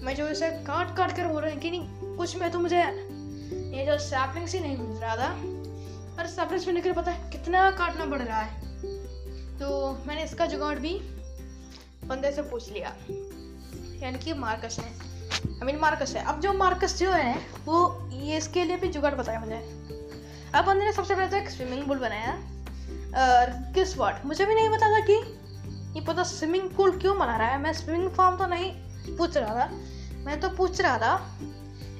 मैं 0.04 0.14
जो 0.14 0.28
इसे 0.28 0.50
काट 0.64 0.96
काट 0.96 1.16
कर 1.16 1.26
बोल 1.28 1.42
रहा 1.42 1.52
हूँ 1.52 1.60
कि 1.60 1.70
नहीं 1.70 2.16
कुछ 2.16 2.36
में 2.36 2.50
तो 2.50 2.58
मुझे 2.58 2.78
ये 2.78 3.84
जो 3.86 3.98
सैपलिंग 4.00 4.48
ही 4.48 4.60
नहीं 4.60 4.76
मिल 4.78 4.96
रहा 4.96 5.16
था। 5.16 5.30
और 6.18 6.26
सैपलिंग्स 6.26 6.66
मिलने 6.66 6.80
के 6.80 6.92
पता 6.92 7.10
है 7.10 7.30
कितना 7.30 7.70
काटना 7.70 8.04
पड़ 8.06 8.20
रहा 8.20 8.40
है। 8.40 8.52
तो 9.58 9.68
मैंने 10.06 10.22
इसका 10.24 10.46
जुगाड़ 10.46 10.78
भी 10.78 10.94
बंदे 12.04 12.30
से 12.32 12.42
पूछ 12.42 12.70
लिया, 12.72 12.94
यानी 14.02 14.18
कि 14.18 14.32
मार्कस 14.34 14.76
ने। 14.80 15.05
आई 15.46 15.66
मीन 15.66 15.76
मार्कस 15.76 16.14
है। 16.16 16.24
अब 16.24 16.40
जो 16.40 16.52
मार्कस 16.52 16.98
जो 16.98 17.10
है, 17.10 17.34
वो 17.64 18.08
ये 18.12 18.36
इसके 18.36 18.64
लिए 18.64 18.76
भी 18.76 18.88
जुगाड़ 18.88 19.14
बताया 19.14 19.40
मुझे। 19.40 19.56
अब 20.54 20.64
बंदे 20.64 20.84
ने 20.84 20.92
सबसे 20.92 21.14
पहले 21.14 21.28
तो 21.28 21.36
एक 21.36 21.50
स्विमिंग 21.50 21.86
पूल 21.86 21.98
बनाया। 21.98 22.32
और 23.16 23.50
किस 23.74 23.96
वर्ड 23.98 24.24
मुझे 24.26 24.44
भी 24.46 24.54
नहीं 24.54 24.68
पता 24.68 24.88
था 24.92 25.00
कि 25.06 25.14
ये 25.98 26.04
पता 26.06 26.22
स्विमिंग 26.22 26.68
पूल 26.70 26.98
क्यों 26.98 27.18
बना 27.18 27.36
रहा 27.36 27.48
है। 27.48 27.58
मैं 27.58 27.72
स्विमिंग 27.72 28.10
फार्म 28.10 28.36
तो 28.36 28.46
नहीं 28.46 28.72
पूछ 29.16 29.36
रहा 29.36 29.54
था। 29.54 29.70
मैं 30.24 30.40
तो 30.40 30.48
पूछ 30.48 30.80
रहा 30.80 30.98
था 30.98 31.14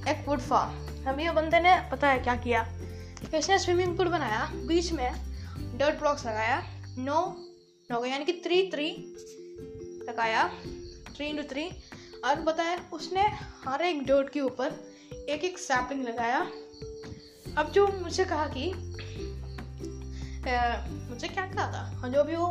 एक 0.08 0.28
वुड 0.28 0.40
फार्म 0.40 1.08
अभी 1.08 1.24
ये 1.24 1.30
बंदे 1.32 1.60
ने 1.60 1.76
पता 1.90 2.08
है 2.08 2.18
क्या 2.18 2.34
किया? 2.36 2.66
इसने 3.34 3.58
स्विमिंग 3.58 3.96
पूल 3.96 4.08
बनाया। 4.08 4.44
बीच 4.68 4.92
में 4.92 5.12
डर्ट 5.78 5.98
ब्लॉक्स 5.98 6.26
लगाया। 6.26 6.62
नो 6.98 7.20
नो 7.90 8.04
यानी 8.04 8.24
कि 8.24 8.32
थ्री 8.44 8.62
थ्री 8.70 8.88
लगाया। 10.08 10.48
थ्री 11.16 11.26
इंटू 11.26 11.42
थ्री 11.42 11.68
और 12.26 12.40
बताया 12.40 12.78
उसने 12.92 13.22
हर 13.66 13.82
एक 13.82 14.06
डोट 14.06 14.30
के 14.30 14.40
ऊपर 14.40 14.72
एक 15.28 15.44
एक 15.44 15.58
सैपलिंग 15.58 16.04
लगाया। 16.04 16.38
अब 17.58 17.70
जो 17.72 17.86
मुझे 17.88 18.24
कहा 18.24 18.46
कि 18.46 18.70
आ, 20.50 20.76
मुझे 21.10 21.28
क्या 21.28 21.46
कहा 21.46 21.66
था? 21.72 22.02
और 22.02 22.08
जो 22.08 22.24
भी 22.24 22.36
वो 22.36 22.46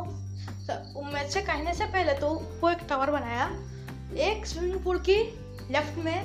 मुझसे 1.03 1.41
कहने 1.41 1.73
से 1.73 1.85
पहले 1.85 2.13
तो 2.13 2.29
वो 2.61 2.69
एक 2.69 2.77
टावर 2.89 3.11
बनाया। 3.11 3.47
एक 4.15 4.45
स्विमिंग 4.45 4.83
पूल 4.83 4.99
की 4.99 5.17
लेफ़्ट 5.71 5.97
में 5.97 6.19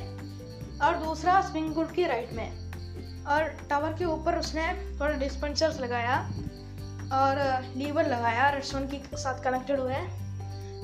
और 0.79 0.97
दूसरा 0.97 1.41
स्विमिंग 1.41 1.75
पूल 1.75 1.87
की 1.87 2.07
राइट 2.07 2.33
में। 2.33 3.25
और 3.25 3.49
टावर 3.71 3.93
के 3.93 4.05
ऊपर 4.05 4.39
उसने 4.39 4.97
थोड़ा 5.01 5.15
डिस्पेंसर्स 5.17 5.81
लगाया 5.81 6.17
और 7.13 7.63
लीवर 7.77 8.07
लगाया। 8.07 8.51
रेस्टोरेंट 8.51 8.93
के 8.93 9.17
साथ 9.17 9.43
कनेक्टेड 9.43 9.81
हुए। 9.81 9.95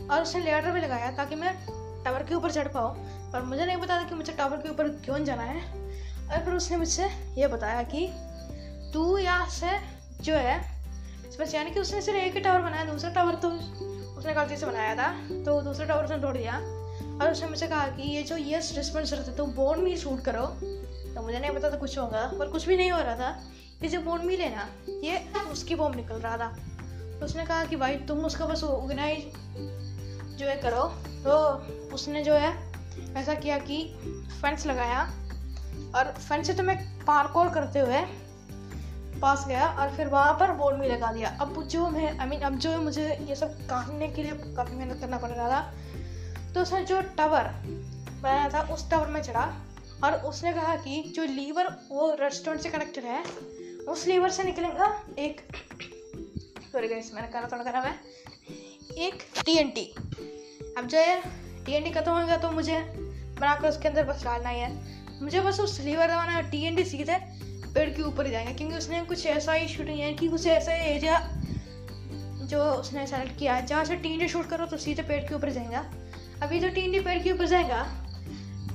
और 0.07 0.23
उसने 0.23 0.43
लेटर 0.43 0.71
भी 0.71 0.81
लगाया 0.81 1.11
ताकि 1.11 1.35
मैं 1.35 1.53
टावर 2.07 2.23
के 2.23 2.35
ऊपर 2.35 2.51
चढ़ 2.51 2.69
पाओ, 2.69 2.95
पर 3.33 3.43
मुझे 3.43 3.65
नहीं 3.67 3.77
पता 3.77 3.99
था 3.99 4.05
कि 4.05 4.15
मुझे 4.15 4.33
टावर 4.33 4.57
के 4.57 4.69
ऊपर 4.69 4.89
क्यों 5.05 5.25
जाना 5.25 5.43
है। 5.43 5.63
और 6.29 6.45
फिर 6.45 6.55
उसने 6.55 6.77
मुझसे 6.77 7.05
ये 7.39 7.47
बताया 7.47 7.83
कि 7.83 8.07
तू 8.93 9.19
या 9.19 9.47
से 9.49 9.71
जो 10.23 10.35
है 10.35 10.77
बस 11.41 11.55
यानी 11.55 11.71
कि 11.71 11.81
उसने 11.81 12.01
सिर्फ़ 12.01 12.19
एक 12.19 12.35
ही 12.35 12.41
टावर 12.41 12.61
बनाया, 12.61 12.85
दूसरा 12.85 13.11
टावर 13.11 13.35
तो 13.35 13.51
उसने 14.17 14.35
गलती 14.35 14.57
से 14.57 14.67
बनाया 14.67 14.95
था 14.95 15.09
तो 15.45 15.61
दूसरा 15.63 15.87
टावर 15.87 16.05
उसने 16.05 16.19
तोड़ 16.19 16.37
दिया 16.37 16.55
और 17.21 17.33
उसने 17.33 17.49
मुझसे 17.49 17.67
कहा 17.67 17.87
कि 17.89 18.03
ये 18.03 18.23
जो 18.23 18.37
यस 18.37 18.73
रिस्पॉन्सर 18.77 19.25
थे 19.29 19.33
तो 19.33 19.47
बोर्ड 19.47 19.81
में 19.81 19.97
शूट 19.97 20.23
करो। 20.25 20.47
तो 21.15 21.23
मुझे 21.23 21.39
नहीं 21.39 21.51
पता 21.51 21.71
था 21.71 21.77
कुछ 21.77 21.99
होगा, 21.99 22.31
पर 22.39 22.49
कुछ 22.49 22.67
भी 22.69 22.77
नहीं 22.77 22.91
हो 22.91 23.01
रहा 23.01 23.17
था। 23.17 23.31
कि 23.81 23.89
जो 23.89 24.01
बोर्ड 24.01 24.23
में 24.23 24.37
लेना 24.39 24.69
ये 25.05 25.25
उसकी 25.51 25.75
बॉम्ब 25.75 25.97
निकल 25.97 26.17
रहा 26.17 26.37
था। 26.37 26.49
तो 27.21 27.25
उसने 27.25 27.45
कहा 27.47 27.65
कि 27.65 27.77
भाई 27.77 27.97
तुम 28.09 28.25
उसका 28.25 28.47
बस 28.47 28.65
ऑर्गेनाइज 28.65 29.33
जो 30.37 30.47
है 30.47 30.57
करो। 30.57 30.83
तो 31.25 31.37
उसने 31.95 32.23
जो 32.25 32.35
है 32.35 32.53
ऐसा 33.17 33.35
किया 33.37 33.59
कि 33.61 33.83
फेंस 34.33 34.67
लगाया 34.67 35.03
और 35.97 36.13
फेंस 36.19 36.47
से 36.47 36.55
तो 36.55 36.63
मैं 36.63 36.77
पार्कोल 37.05 37.49
करते 37.51 37.79
हुए 37.79 38.01
पास 39.21 39.45
गया 39.49 39.67
और 39.73 39.91
फिर 39.97 40.09
वहाँ 40.09 40.33
पर 40.41 40.51
बोर्ड 40.53 40.79
में 40.79 40.89
लगा 40.89 41.13
दिया। 41.13 41.29
अब 41.41 41.63
जो 41.65 41.89
मैं 41.91 42.19
आई 42.19 42.27
मीन 42.27 42.41
अब 42.41 42.59
जो 42.59 42.77
मुझे 42.79 43.07
ये 43.29 43.35
सब 43.37 43.55
काटने 43.69 44.09
के 44.09 44.23
लिए 44.23 44.33
काफ़ी 44.57 44.75
मेहनत 44.75 45.01
करना 45.01 45.19
पड़ 45.19 45.31
रहा 45.31 45.49
था 45.51 46.53
तो 46.55 46.63
उसने 46.63 46.83
जो 46.85 47.01
टावर 47.17 47.51
बनाया 48.23 48.49
था, 48.49 48.61
उस 48.65 48.91
टावर 48.91 49.07
में 49.07 49.23
चढ़ा 49.23 49.47
और 50.05 50.15
उसने 50.23 50.53
कहा 50.53 50.75
कि 50.77 51.03
जो 51.17 51.25
लीवर 51.25 51.67
वो 51.91 52.11
रेस्टोरेंट 52.21 52.63
से 52.63 52.71
कनेक्टेड 52.71 53.05
है, 53.05 53.23
उस 53.89 54.07
लीवर 54.07 54.31
से 54.31 54.45
निकलेगा 54.45 54.87
एक 55.19 55.41
सॉरी 56.73 56.89
गाइस 56.89 57.13
मैंने 57.15 57.29
कहा 57.29 57.49
थोड़ा 57.53 57.65
खराब 57.65 57.85
है। 57.85 57.95
एक 58.97 59.23
टीएनटी 59.47 59.83
अब 60.79 60.87
जो 60.87 60.99
है 60.99 61.21
टीएनटी 61.65 61.91
खत्म 61.91 62.13
होगा 62.13 62.37
तो 62.37 62.51
मुझे 62.51 62.79
बनाकर 63.41 63.69
उसके 63.69 63.89
अंदर 63.89 64.05
बस 64.05 64.23
डालना 64.25 64.49
ही 64.49 64.61
है। 64.61 65.23
मुझे 65.23 65.41
बस 65.41 65.61
उस 65.61 65.81
लीवर 65.81 66.07
दबाना 66.07 66.33
है 66.33 66.51
टीएनटी 66.51 66.85
सीधे 66.85 67.17
पेड़ 67.75 67.89
के 67.91 68.03
ऊपर 68.03 68.27
ही 68.27 68.31
जाएँगे, 68.33 68.53
क्योंकि 68.55 68.77
उसने 68.77 69.01
कुछ 69.05 69.27
ऐसा 69.27 69.53
ही 69.53 69.69
शूटिंग 69.69 69.99
है 69.99 70.13
कि 70.15 70.29
कुछ 70.29 70.47
ऐसा 70.47 70.73
एरिया 70.75 71.19
जो 72.43 72.63
उसने 72.63 73.07
सेलेक्ट 73.07 73.39
किया 73.39 73.55
है। 73.55 73.67
जहाँ 73.67 73.85
से 73.85 73.97
टी 73.97 74.13
एन 74.13 74.19
डी 74.19 74.29
शूट 74.29 74.49
करो 74.49 74.67
तो 74.67 74.77
सीधे 74.77 75.03
पेड़ 75.03 75.23
के 75.25 75.35
ऊपर 75.35 75.51
जाएगा। 75.51 75.85
अभी 76.43 76.61
जो 76.61 76.69
टी 76.69 76.81
एन 76.81 76.93
डी 76.93 77.01
पेड़ 77.01 77.23
के 77.23 77.33
ऊपर 77.33 77.47
जाएगा 77.47 77.83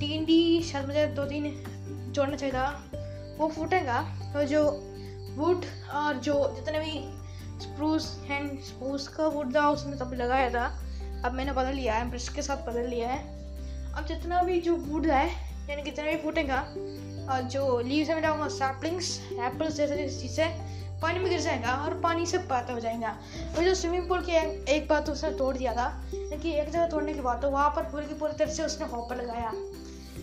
टी 0.00 0.12
एन 0.16 0.24
डी 0.24 0.62
शायद 0.62 0.86
मुझे 0.86 1.06
दो 1.08 1.24
तीन 1.24 1.50
जोड़ना 2.12 2.36
चाहिए 2.36 2.54
था, 2.54 2.68
वो 3.38 3.48
फूटेगा, 3.48 3.98
और 4.36 4.44
जो 4.46 4.62
वुड 5.36 5.64
और 5.94 6.14
जो 6.20 6.34
जितने 6.56 6.78
भी 6.78 7.21
स्प्रूस 7.62 8.10
हैंड 8.28 8.58
स्प्रूस 8.62 9.08
का 9.08 9.26
वुड 9.28 9.54
था 9.56 9.68
उसने 9.70 9.96
तब 9.96 10.12
लगाया 10.14 10.50
था। 10.50 10.66
अब 11.24 11.32
मैंने 11.32 11.52
बदल 11.52 11.74
लिया 11.74 11.94
है 11.94 12.08
ब्रश 12.10 12.28
के 12.28 12.42
साथ 12.42 12.66
बदल 12.66 12.88
लिया 12.88 13.08
है। 13.08 13.20
अब 13.92 14.06
जितना 14.06 14.42
भी 14.42 14.60
जो 14.60 14.76
वुड 14.76 15.06
है 15.06 15.26
यानी 15.70 15.82
कितना 15.82 16.04
भी 16.04 16.16
फूटेगा 16.18 16.60
और 17.32 17.42
जो 17.52 17.80
लीव्स 17.80 18.08
है 18.10 18.36
मैं 18.38 18.48
सैपलिंग्स 18.50 19.18
एप्पल्स 19.32 19.74
जैसे 19.74 20.08
चीज़ें 20.20 20.70
पानी 21.02 21.18
में 21.18 21.28
गिर 21.30 21.40
जाएगा 21.40 21.74
और 21.76 21.98
पानी 22.00 22.26
से 22.26 22.38
पाता 22.50 22.72
हो 22.72 22.80
जाएगा। 22.80 23.08
और 23.56 23.64
जो 23.64 23.74
स्विमिंग 23.74 24.08
पूल 24.08 24.20
की 24.20 24.32
एक, 24.32 24.68
एक 24.68 24.88
बात 24.88 25.06
तो 25.06 25.12
उसने 25.12 25.30
तोड़ 25.30 25.56
दिया 25.56 25.72
था 25.72 25.86
लेकिन 26.12 26.52
एक 26.52 26.70
जगह 26.70 26.86
तोड़ने 26.86 27.14
के 27.14 27.20
बाद 27.20 27.40
तो 27.42 27.50
वहाँ 27.50 27.70
पर 27.70 27.82
पूरी 27.82 28.06
की 28.06 28.14
पूरी 28.14 28.32
तरह 28.32 28.50
से 28.50 28.64
उसने 28.64 28.86
हॉपर 28.86 29.16
लगाया। 29.16 29.52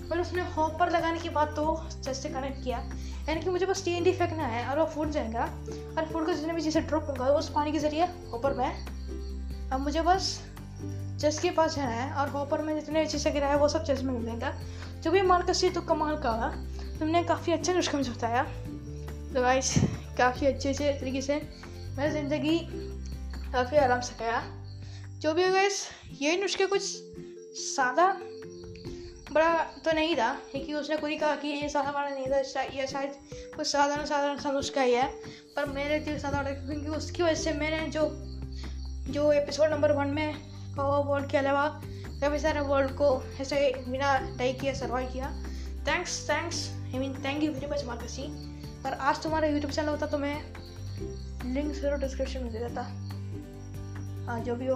पर 0.09 0.19
उसने 0.19 0.41
हॉपर 0.51 0.91
लगाने 0.91 1.19
के 1.19 1.29
बाद 1.29 1.47
तो 1.55 1.65
जैसे 2.03 2.29
कनेक्ट 2.29 2.63
किया। 2.63 2.79
यानी 3.27 3.41
कि 3.41 3.49
मुझे 3.49 3.65
बस 3.65 3.83
टी 3.85 3.91
एन 3.91 4.03
डी 4.03 4.11
फेंकना 4.13 4.45
है 4.47 4.65
और 4.65 4.79
वो 4.79 4.85
फूट 4.85 5.09
जाएगा। 5.09 5.43
और 5.97 6.05
फूट 6.05 6.25
कर 6.25 6.33
जितने 6.33 6.53
भी 6.53 6.61
चीज़ें 6.61 6.85
ड्रॉप 6.87 7.09
होगा 7.09 7.25
उस 7.33 7.49
पानी 7.49 7.71
के 7.71 7.79
ज़रिए 7.79 8.05
हॉपर 8.31 8.53
में 8.53 8.69
अब 9.71 9.79
मुझे 9.79 10.01
बस 10.01 10.39
चेस 11.21 11.39
के 11.39 11.49
पास 11.51 11.75
जाना 11.75 11.91
है 11.91 12.11
और 12.13 12.29
हॉपर 12.29 12.61
में 12.61 12.73
जितने 12.75 12.99
भी 12.99 13.07
चीज़ें 13.07 13.33
गिरा 13.33 13.47
है 13.47 13.57
वो 13.57 13.67
सब 13.69 13.83
चेस 13.83 14.01
में 14.01 14.13
मिलेगा। 14.13 14.53
जो 15.03 15.11
भी 15.11 15.21
मार्कस 15.23 15.63
तो 15.75 15.81
कमाल 15.83 16.17
का 16.17 16.29
होगा 16.29 16.49
तुमने 16.99 17.23
काफ़ी 17.23 17.53
अच्छा 17.53 17.73
नुस्खा 17.73 17.97
मुझे 17.97 18.11
बताया 18.11 18.43
तो 19.33 19.41
गाइस 19.41 19.73
काफ़ी 20.17 20.47
अच्छे 20.47 20.69
अच्छे 20.69 20.91
तरीके 20.93 21.21
से 21.21 21.35
मैं 21.97 22.11
ज़िंदगी 22.11 22.57
काफ़ी 23.51 23.77
आराम 23.77 23.99
से 24.01 24.15
गया। 24.19 24.41
जो 25.19 25.33
भी 25.33 25.43
होगा 25.43 25.61
इस 25.61 25.81
ये 26.21 26.35
नुस्खे 26.37 26.65
कुछ 26.65 26.81
सादा 27.59 28.07
बड़ा 29.31 29.57
तो 29.85 29.91
नहीं 29.91 30.15
था 30.15 30.31
क्योंकि 30.51 30.73
उसने 30.73 30.97
खुद 30.97 31.09
ही 31.09 31.15
कहा 31.17 31.35
कि 31.35 31.47
ये 31.47 31.69
सादा 31.69 31.91
वाला 31.91 32.09
नहीं 32.09 32.27
था 32.27 32.61
ये 32.73 32.87
शायद 32.87 33.13
कुछ 33.55 33.67
साधारण 33.67 34.05
साधारण 34.05 34.37
सा 34.37 34.51
नुस्खा 34.51 34.81
ही 34.81 34.93
है। 34.93 35.07
पर 35.55 35.65
मेरे 35.69 35.99
दिल 35.99 36.19
सादा 36.19 36.37
वाला 36.37 36.51
क्योंकि 36.51 36.89
उसकी 36.97 37.23
वजह 37.23 37.35
से 37.35 37.53
मैंने 37.53 37.87
जो 37.89 38.09
जो 39.09 39.31
एपिसोड 39.33 39.69
नंबर 39.69 39.91
वन 39.91 40.07
में 40.07 40.33
कवा 40.75 40.97
वर्ल्ड 41.09 41.29
के 41.31 41.37
अलावा 41.37 41.67
काफ़ी 42.21 42.39
सारे 42.39 42.59
वर्ल्ड 42.61 42.91
को 42.91 43.09
ऐसे 43.41 43.73
बिना 43.87 44.17
डाई 44.37 44.53
किया 44.53 44.73
सर्वाइव 44.73 45.11
किया। 45.13 45.31
Thanks 45.87 46.29
thanks 46.29 46.67
I 46.69 46.99
mean 46.99 47.13
thank 47.25 47.43
you 47.43 47.51
very 47.51 47.67
much 47.67 47.83
मार्कसी। 47.85 48.27
पर 48.83 48.93
आज 48.93 49.21
तुम्हारा 49.23 49.47
यूट्यूब 49.47 49.71
चैनल 49.71 49.89
होता 49.89 50.05
तो 50.05 50.17
मैं 50.17 50.35
लिंक 51.45 51.71
ज़रूर 51.73 51.99
डिस्क्रिप्शन 51.99 52.43
में 52.43 52.51
दे 52.53 52.59
देता। 52.59 52.81
हाँ 54.25 54.39
जो 54.39 54.55
भी 54.55 54.67
हो। 54.67 54.75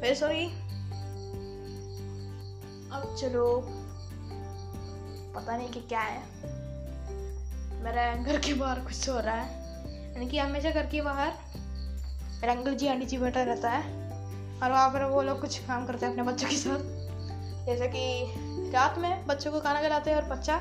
वेरी 0.00 0.14
सॉरी 0.14 0.46
अब 2.94 3.16
चलो, 3.20 3.64
पता 5.34 5.56
नहीं 5.56 5.68
कि 5.68 5.80
क्या 5.80 6.00
है। 6.00 6.20
मेरा 7.82 8.24
घर 8.24 8.38
के 8.38 8.54
बाहर 8.54 8.80
कुछ 8.80 9.08
हो 9.08 9.20
रहा 9.20 9.34
है। 9.34 9.64
यानी 10.12 10.28
कि 10.28 10.38
हमेशा 10.38 10.70
घर 10.70 10.86
के 10.86 11.00
बाहर 11.00 11.32
मेरा 12.40 12.52
अंकल 12.52 12.74
जी, 12.74 12.88
आंटी 12.88 13.06
जी 13.06 13.18
बैठा 13.18 13.42
रहता 13.42 13.70
है। 13.70 14.04
और 14.62 14.70
वहाँ 14.70 14.90
पर 14.90 15.04
वो 15.04 15.22
लोग 15.22 15.40
कुछ 15.40 15.58
काम 15.58 15.86
करते 15.86 16.06
हैं 16.06 16.12
अपने 16.12 16.22
बच्चों 16.22 16.48
के 16.48 16.56
साथ। 16.56 16.78
जैसे 17.66 17.88
कि 17.88 18.34
रात 18.70 18.98
में 18.98 19.26
बच्चों 19.26 19.52
को 19.52 19.60
खाना 19.60 19.82
खिलाते 19.82 20.10
हैं 20.10 20.16
और 20.16 20.24
बच्चा 20.24 20.54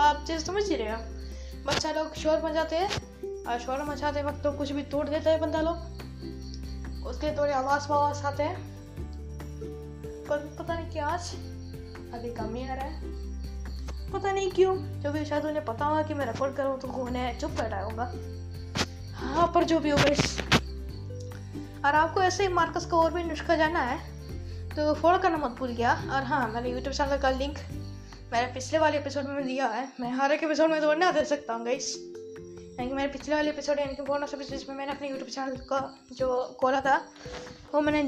आप 0.00 0.24
जैसे 0.26 0.46
समझ 0.46 0.68
ही 0.68 0.76
रहे 0.76 0.92
हो। 0.92 0.98
बच्चा 1.64 1.92
लोग 1.92 2.14
शोर 2.14 2.42
मचाते 2.44 2.76
हैं 2.76 2.90
और 3.44 3.58
शोर 3.58 3.82
मचाते 3.82 4.22
वक्त 4.22 4.42
तो 4.42 4.52
कुछ 4.52 4.72
भी 4.72 4.82
तोड़ 4.82 5.08
देता 5.08 5.30
है 5.30 5.40
बंदा 5.40 5.60
लोग। 5.60 5.76
उसके 7.06 7.38
थोड़े 7.38 7.52
आवाज़ 7.52 7.88
वावाज 7.88 8.24
आते 8.24 8.42
हैं। 8.42 8.73
पर 10.24 10.38
पता 10.58 10.74
नहीं 10.74 10.90
क्या 10.92 11.06
आज 11.06 11.32
अभी 12.14 12.32
कम 12.34 12.54
ही 12.54 12.62
आ 12.62 12.74
रहा 12.74 12.84
है। 12.84 13.12
पता 14.12 14.32
नहीं 14.32 14.50
क्यों 14.50 14.74
क्योंकि 15.02 15.24
शायद 15.24 15.44
उन्हें 15.44 15.64
पता 15.64 15.84
होगा 15.84 16.02
कि 16.02 16.14
मैं 16.14 16.26
रिकॉर्ड 16.26 16.54
करूँ 16.56 16.78
तो 16.80 16.88
उन्हें 17.04 17.38
चुप 17.38 17.50
बैठा 17.50 17.80
होगा। 17.80 18.04
हाँ 19.16 19.50
पर 19.54 19.64
जो 19.64 19.78
भी 19.80 19.90
हो 19.90 19.96
गई 19.98 20.14
और 21.80 21.94
आपको 21.94 22.22
ऐसे 22.22 22.42
ही 22.42 22.52
मार्कस 22.52 22.86
का 22.86 22.96
और 22.96 23.12
भी 23.14 23.22
नुस्खा 23.24 23.56
जाना 23.56 23.80
है 23.80 23.98
तो 24.70 24.92
फॉलो 24.94 25.18
करना 25.18 25.36
मत 25.36 25.56
भूल 25.58 25.72
गया। 25.72 25.94
और 26.12 26.22
हाँ 26.22 26.46
मैंने 26.48 26.70
यूट्यूब 26.70 26.94
चैनल 26.94 27.18
का 27.22 27.30
लिंक 27.30 27.58
मैंने 28.32 28.52
पिछले 28.54 28.78
वाले 28.78 28.98
एपिसोड 28.98 29.24
में 29.24 29.44
दिया 29.46 29.66
है। 29.66 29.88
मैं 30.00 30.12
हर 30.12 30.32
एक 30.32 30.42
एपिसोड 30.42 30.70
में 30.70 30.80
तो 30.80 30.94
ना 30.94 31.10
दे 31.12 31.24
सकता 31.24 31.54
हूँ 31.54 31.64
गाइस 31.64 31.94
यानी 32.78 32.92
मेरे 32.92 33.12
पिछले 33.12 33.34
वाले 33.34 33.50
एपिसोड 33.50 33.78
यानी 33.78 33.94
कि 33.94 34.02
बोनस 34.02 34.34
एपिसोड 34.34 34.56
जिसमें 34.58 34.76
मैंने 34.76 34.92
अपने 34.92 35.08
यूट्यूब 35.08 35.28
चैनल 35.28 35.56
का 35.68 35.78
जो 36.12 36.56
खोला 36.60 36.80
था, 36.80 36.96
वो 37.74 37.80
मैंने 37.80 38.02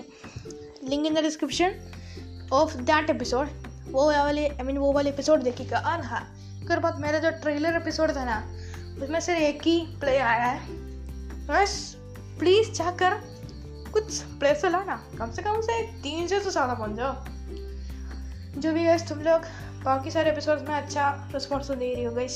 link 0.84 1.06
in 1.06 1.14
the 1.14 1.18
description 1.18 1.74
of 2.52 2.76
that 2.76 3.10
episode 3.10 3.48
वो 3.90 4.06
वाले 4.06 4.48
आई 4.48 4.62
मीन 4.62 4.78
वो 4.78 4.92
वाले 4.92 5.10
एपिसोड 5.10 5.42
देखिएगा 5.42 5.78
और 5.78 6.00
हाँ 6.00 6.20
एक 6.62 6.78
बाद 6.78 6.98
मेरा 6.98 7.18
जो 7.18 7.30
ट्रेलर 7.30 7.76
एपिसोड 7.76 8.16
था 8.16 8.24
ना, 8.24 8.38
उसमें 9.02 9.20
सिर्फ़ 9.20 9.40
एक 9.40 9.62
ही 9.62 9.80
प्ले 10.00 10.18
आया 10.18 10.44
है। 10.44 10.60
बस 11.46 11.96
प्लीज़ 12.38 12.72
जाकर 12.72 13.14
कुछ 13.92 14.20
प्ले 14.22 14.54
से 14.54 14.70
लाना। 14.70 14.96
कम 15.18 15.30
से 15.30 15.42
कम 15.42 15.60
से 15.60 15.82
तीन 15.82 16.26
से 16.26 16.40
तो 16.40 16.50
ज़्यादा 16.50 16.74
बन 16.74 16.96
जाओ। 16.96 17.14
जो 18.60 18.72
भी 18.72 18.82
है 18.82 19.08
तुम 19.08 19.18
लोग, 19.18 19.42
बाकी 19.84 20.10
सारे 20.10 20.30
एपिसोड 20.30 20.58
में 20.58 20.74
अच्छा 20.74 21.30
रिस्पॉन्स 21.32 21.68
तो 21.68 21.74
दे 21.74 21.94
रही 21.94 22.04
हो 22.04 22.12
गई 22.12 22.28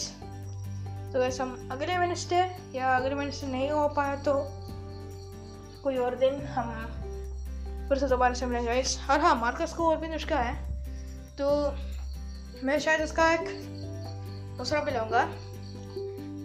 तो 1.13 1.19
वैसे 1.19 1.43
हम 1.43 1.69
अगले 1.73 1.99
वेनसडे 1.99 2.57
या 2.75 2.97
अगले 2.97 3.15
वेनसडे 3.15 3.47
नहीं 3.47 3.71
हो 3.71 3.89
पाया 3.89 4.17
तो 4.17 4.35
कोई 5.85 5.97
और 5.97 6.15
दिन 6.15 6.47
हम 6.47 7.00
फिर 7.91 7.99
से 7.99 8.07
दोबारा 8.09 8.35
से 8.35 8.47
मिलेंगे 8.47 8.81
इस 8.81 8.99
और 9.11 9.21
हाँ 9.21 9.35
मार्कस 9.35 9.73
को 9.73 9.89
और 9.91 9.97
भी 9.97 10.09
नुस्खा 10.09 10.39
है 10.39 10.55
तो 11.39 11.47
मैं 12.67 12.79
शायद 12.79 13.01
उसका 13.01 13.33
एक 13.33 13.49
दूसरा 14.59 14.81
भी 14.81 14.91
लाऊँगा 14.91 15.25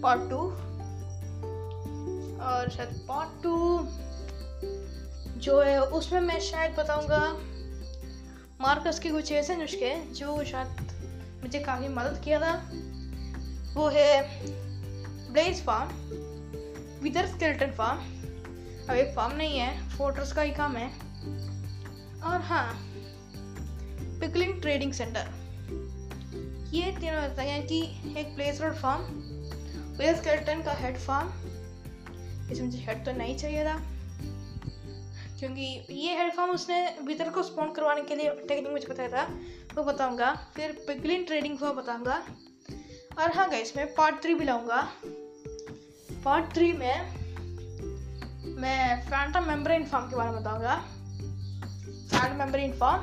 पार्ट 0.04 0.30
टू 0.30 0.38
और 2.46 2.70
शायद 2.70 3.06
पार्ट 3.10 3.44
टू 3.44 3.54
जो 5.40 5.62
है, 5.62 5.82
उसमें 5.82 6.20
मैं 6.22 6.40
शायद 6.40 6.76
बताऊँगा 6.76 7.22
मार्कस 8.62 9.00
के 9.00 9.10
कुछ 9.10 9.32
ऐसे 9.32 9.56
नुस्खे 9.56 9.96
जो 10.14 10.44
शायद 10.44 10.68
मुझे 11.44 11.60
काफ़ी 11.60 11.88
मदद 11.88 12.22
किया 12.24 12.40
था। 12.40 12.54
वो 13.76 13.88
है 13.88 14.22
blaze 15.34 15.64
form 15.66 15.90
whether 17.04 17.28
skeleton 17.28 17.72
form 17.72 18.00
अब 18.90 18.96
एक 18.96 19.16
फार्म 19.16 19.38
नहीं 19.38 19.60
है 19.60 19.90
फोटोस 19.90 20.34
का 20.34 20.42
ही 20.42 20.52
काम 20.52 20.76
है। 20.76 21.05
और 22.26 22.42
हाँ 22.42 22.68
पिकलिंग 24.20 24.62
ट्रेडिंग 24.62 24.94
सेंटर 24.94 25.28
ये 26.74 26.92
तीनों 26.92 27.16
रहता 27.16 27.42
है 27.42 27.62
कि 27.62 27.82
एक 28.18 28.36
place 28.36 28.62
road 28.62 28.76
form 28.76 29.02
whether 29.98 30.16
skeleton 30.16 30.62
का 30.64 30.72
हेड 30.76 30.98
फार्म 30.98 31.28
इसमें 32.52 32.66
मुझे 32.66 32.80
हेड 32.80 33.06
तो 33.06 33.12
नहीं 33.12 33.38
चाहिए 33.38 33.64
था, 33.66 33.76
क्योंकि 35.40 35.86
ये 35.92 36.16
हेड 36.18 36.34
फार्म 36.34 36.52
उसने 36.52 36.80
भीतर 37.04 37.30
को 37.30 37.44
स्पॉन 37.44 37.72
करवाने 37.74 38.02
के 38.02 38.16
लिए 38.16 38.30
टेक्निक 38.48 38.72
मुझे 38.72 38.88
बताया 38.88 39.10
था, 39.10 39.24
वो 39.76 39.84
बताऊँगा, 39.84 40.34
फिर 40.56 40.72
पिकलिन 40.88 41.24
ट्रेडिंग 41.26 41.58
फार्म 41.58 41.76
बताऊँगा, 41.76 42.16
और 43.20 43.32
हाँ 43.32 43.50
गई 43.50 43.62
इसमें 43.62 43.94
पार्ट 43.96 44.22
थ्री 44.24 44.34
भी 44.34 44.46
लाऊँगा. 44.46 44.82
पार्ट 46.26 46.54
थ्री 46.54 46.72
में 46.74 46.96
मैं 48.58 49.02
फैंटम 49.04 49.48
मेम्ब्रेन 49.48 49.86
फार्म 49.86 50.10
के 50.10 50.16
बारे 50.16 50.32
में 50.32 50.42
बताऊँगा. 50.42 50.76
फैंटम 52.06 52.38
मेम्ब्रेन 52.38 52.74
फार्म 52.74 53.02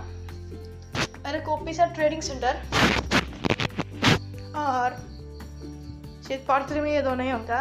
मेरे 1.24 1.40
कॉपी 1.40 1.74
सर 1.74 1.92
ट्रेडिंग 1.94 2.22
सेंटर 2.22 2.56
और 4.56 4.96
शायद 6.22 6.44
पार्ट 6.48 6.68
थ्री 6.68 6.80
में 6.80 6.90
ये 6.92 7.02
दोनों 7.02 7.26
ही 7.26 7.32
होगा। 7.32 7.60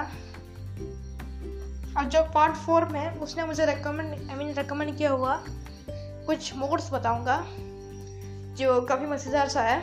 और 1.97 2.05
जो 2.05 2.23
पार्ट 2.33 2.55
फोर 2.55 2.85
में 2.85 3.19
उसने 3.19 3.45
मुझे 3.45 3.65
रेकमेंड 3.65 4.29
आई 4.29 4.35
मीन 4.35 4.53
रेकमेंड 4.53 4.95
किया 4.97 5.11
हुआ, 5.11 5.41
कुछ 6.25 6.53
मोड्स 6.55 6.91
बताऊँगा, 6.93 7.37
जो 8.57 8.81
काफ़ी 8.81 9.05
मज़ेदार 9.05 9.49
सा 9.49 9.61
है, 9.61 9.81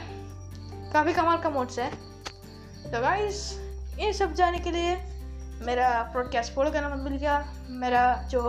काफ़ी 0.92 1.12
कमाल 1.12 1.38
का 1.38 1.50
मोड्स 1.50 1.78
है। 1.78 1.90
तो 1.90 3.00
गाइस 3.00 3.52
ये 3.98 4.12
सब 4.12 4.32
जाने 4.34 4.58
के 4.58 4.70
लिए 4.70 4.96
मेरा 5.66 5.90
प्रोडकास्ट 6.12 6.52
फॉलो 6.54 6.70
करना 6.70 6.88
मत 6.88 7.02
भूलिएगा। 7.02 7.44
मेरा 7.70 8.02
जो 8.30 8.42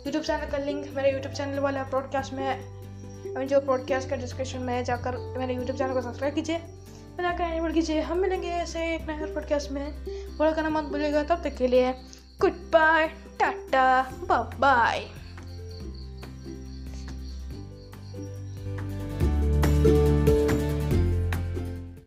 यूट्यूब 0.00 0.24
चैनल 0.24 0.46
का 0.46 0.58
लिंक 0.58 0.86
मेरे 0.94 1.12
यूट्यूब 1.12 1.34
चैनल 1.34 1.58
वाला 1.58 1.82
प्रॉडकास्ट 1.82 2.32
में 2.32 3.46
जो 3.48 3.60
प्रॉडकास्ट 3.60 4.08
का 4.08 4.16
डिस्क्रिप्शन 4.16 4.58
में 4.58 4.84
जाकर 4.84 5.16
मेरे 5.38 5.54
यूट्यूब 5.54 5.78
चैनल 5.78 5.92
को 5.92 6.02
सब्सक्राइब 6.02 6.34
कीजिए। 6.34 6.58
जाकर 7.20 7.44
एनिमल 7.44 7.72
कीजिए। 7.72 8.00
हम 8.00 8.18
मिलेंगे 8.18 8.48
ऐसे 8.48 8.94
एक 8.94 9.02
नए 9.02 9.32
प्रोडकास्ट 9.32 9.70
में। 9.70 9.86
फॉलो 10.38 10.52
करना 10.52 10.70
मत 10.70 10.84
भूलिएगा। 10.84 11.22
तब 11.22 11.42
तक 11.44 11.56
के 11.56 11.66
लिए 11.66 11.92
गुड 12.40 12.52
बाय 12.52 13.08
टाटा 13.40 14.02
बाय 14.58 15.06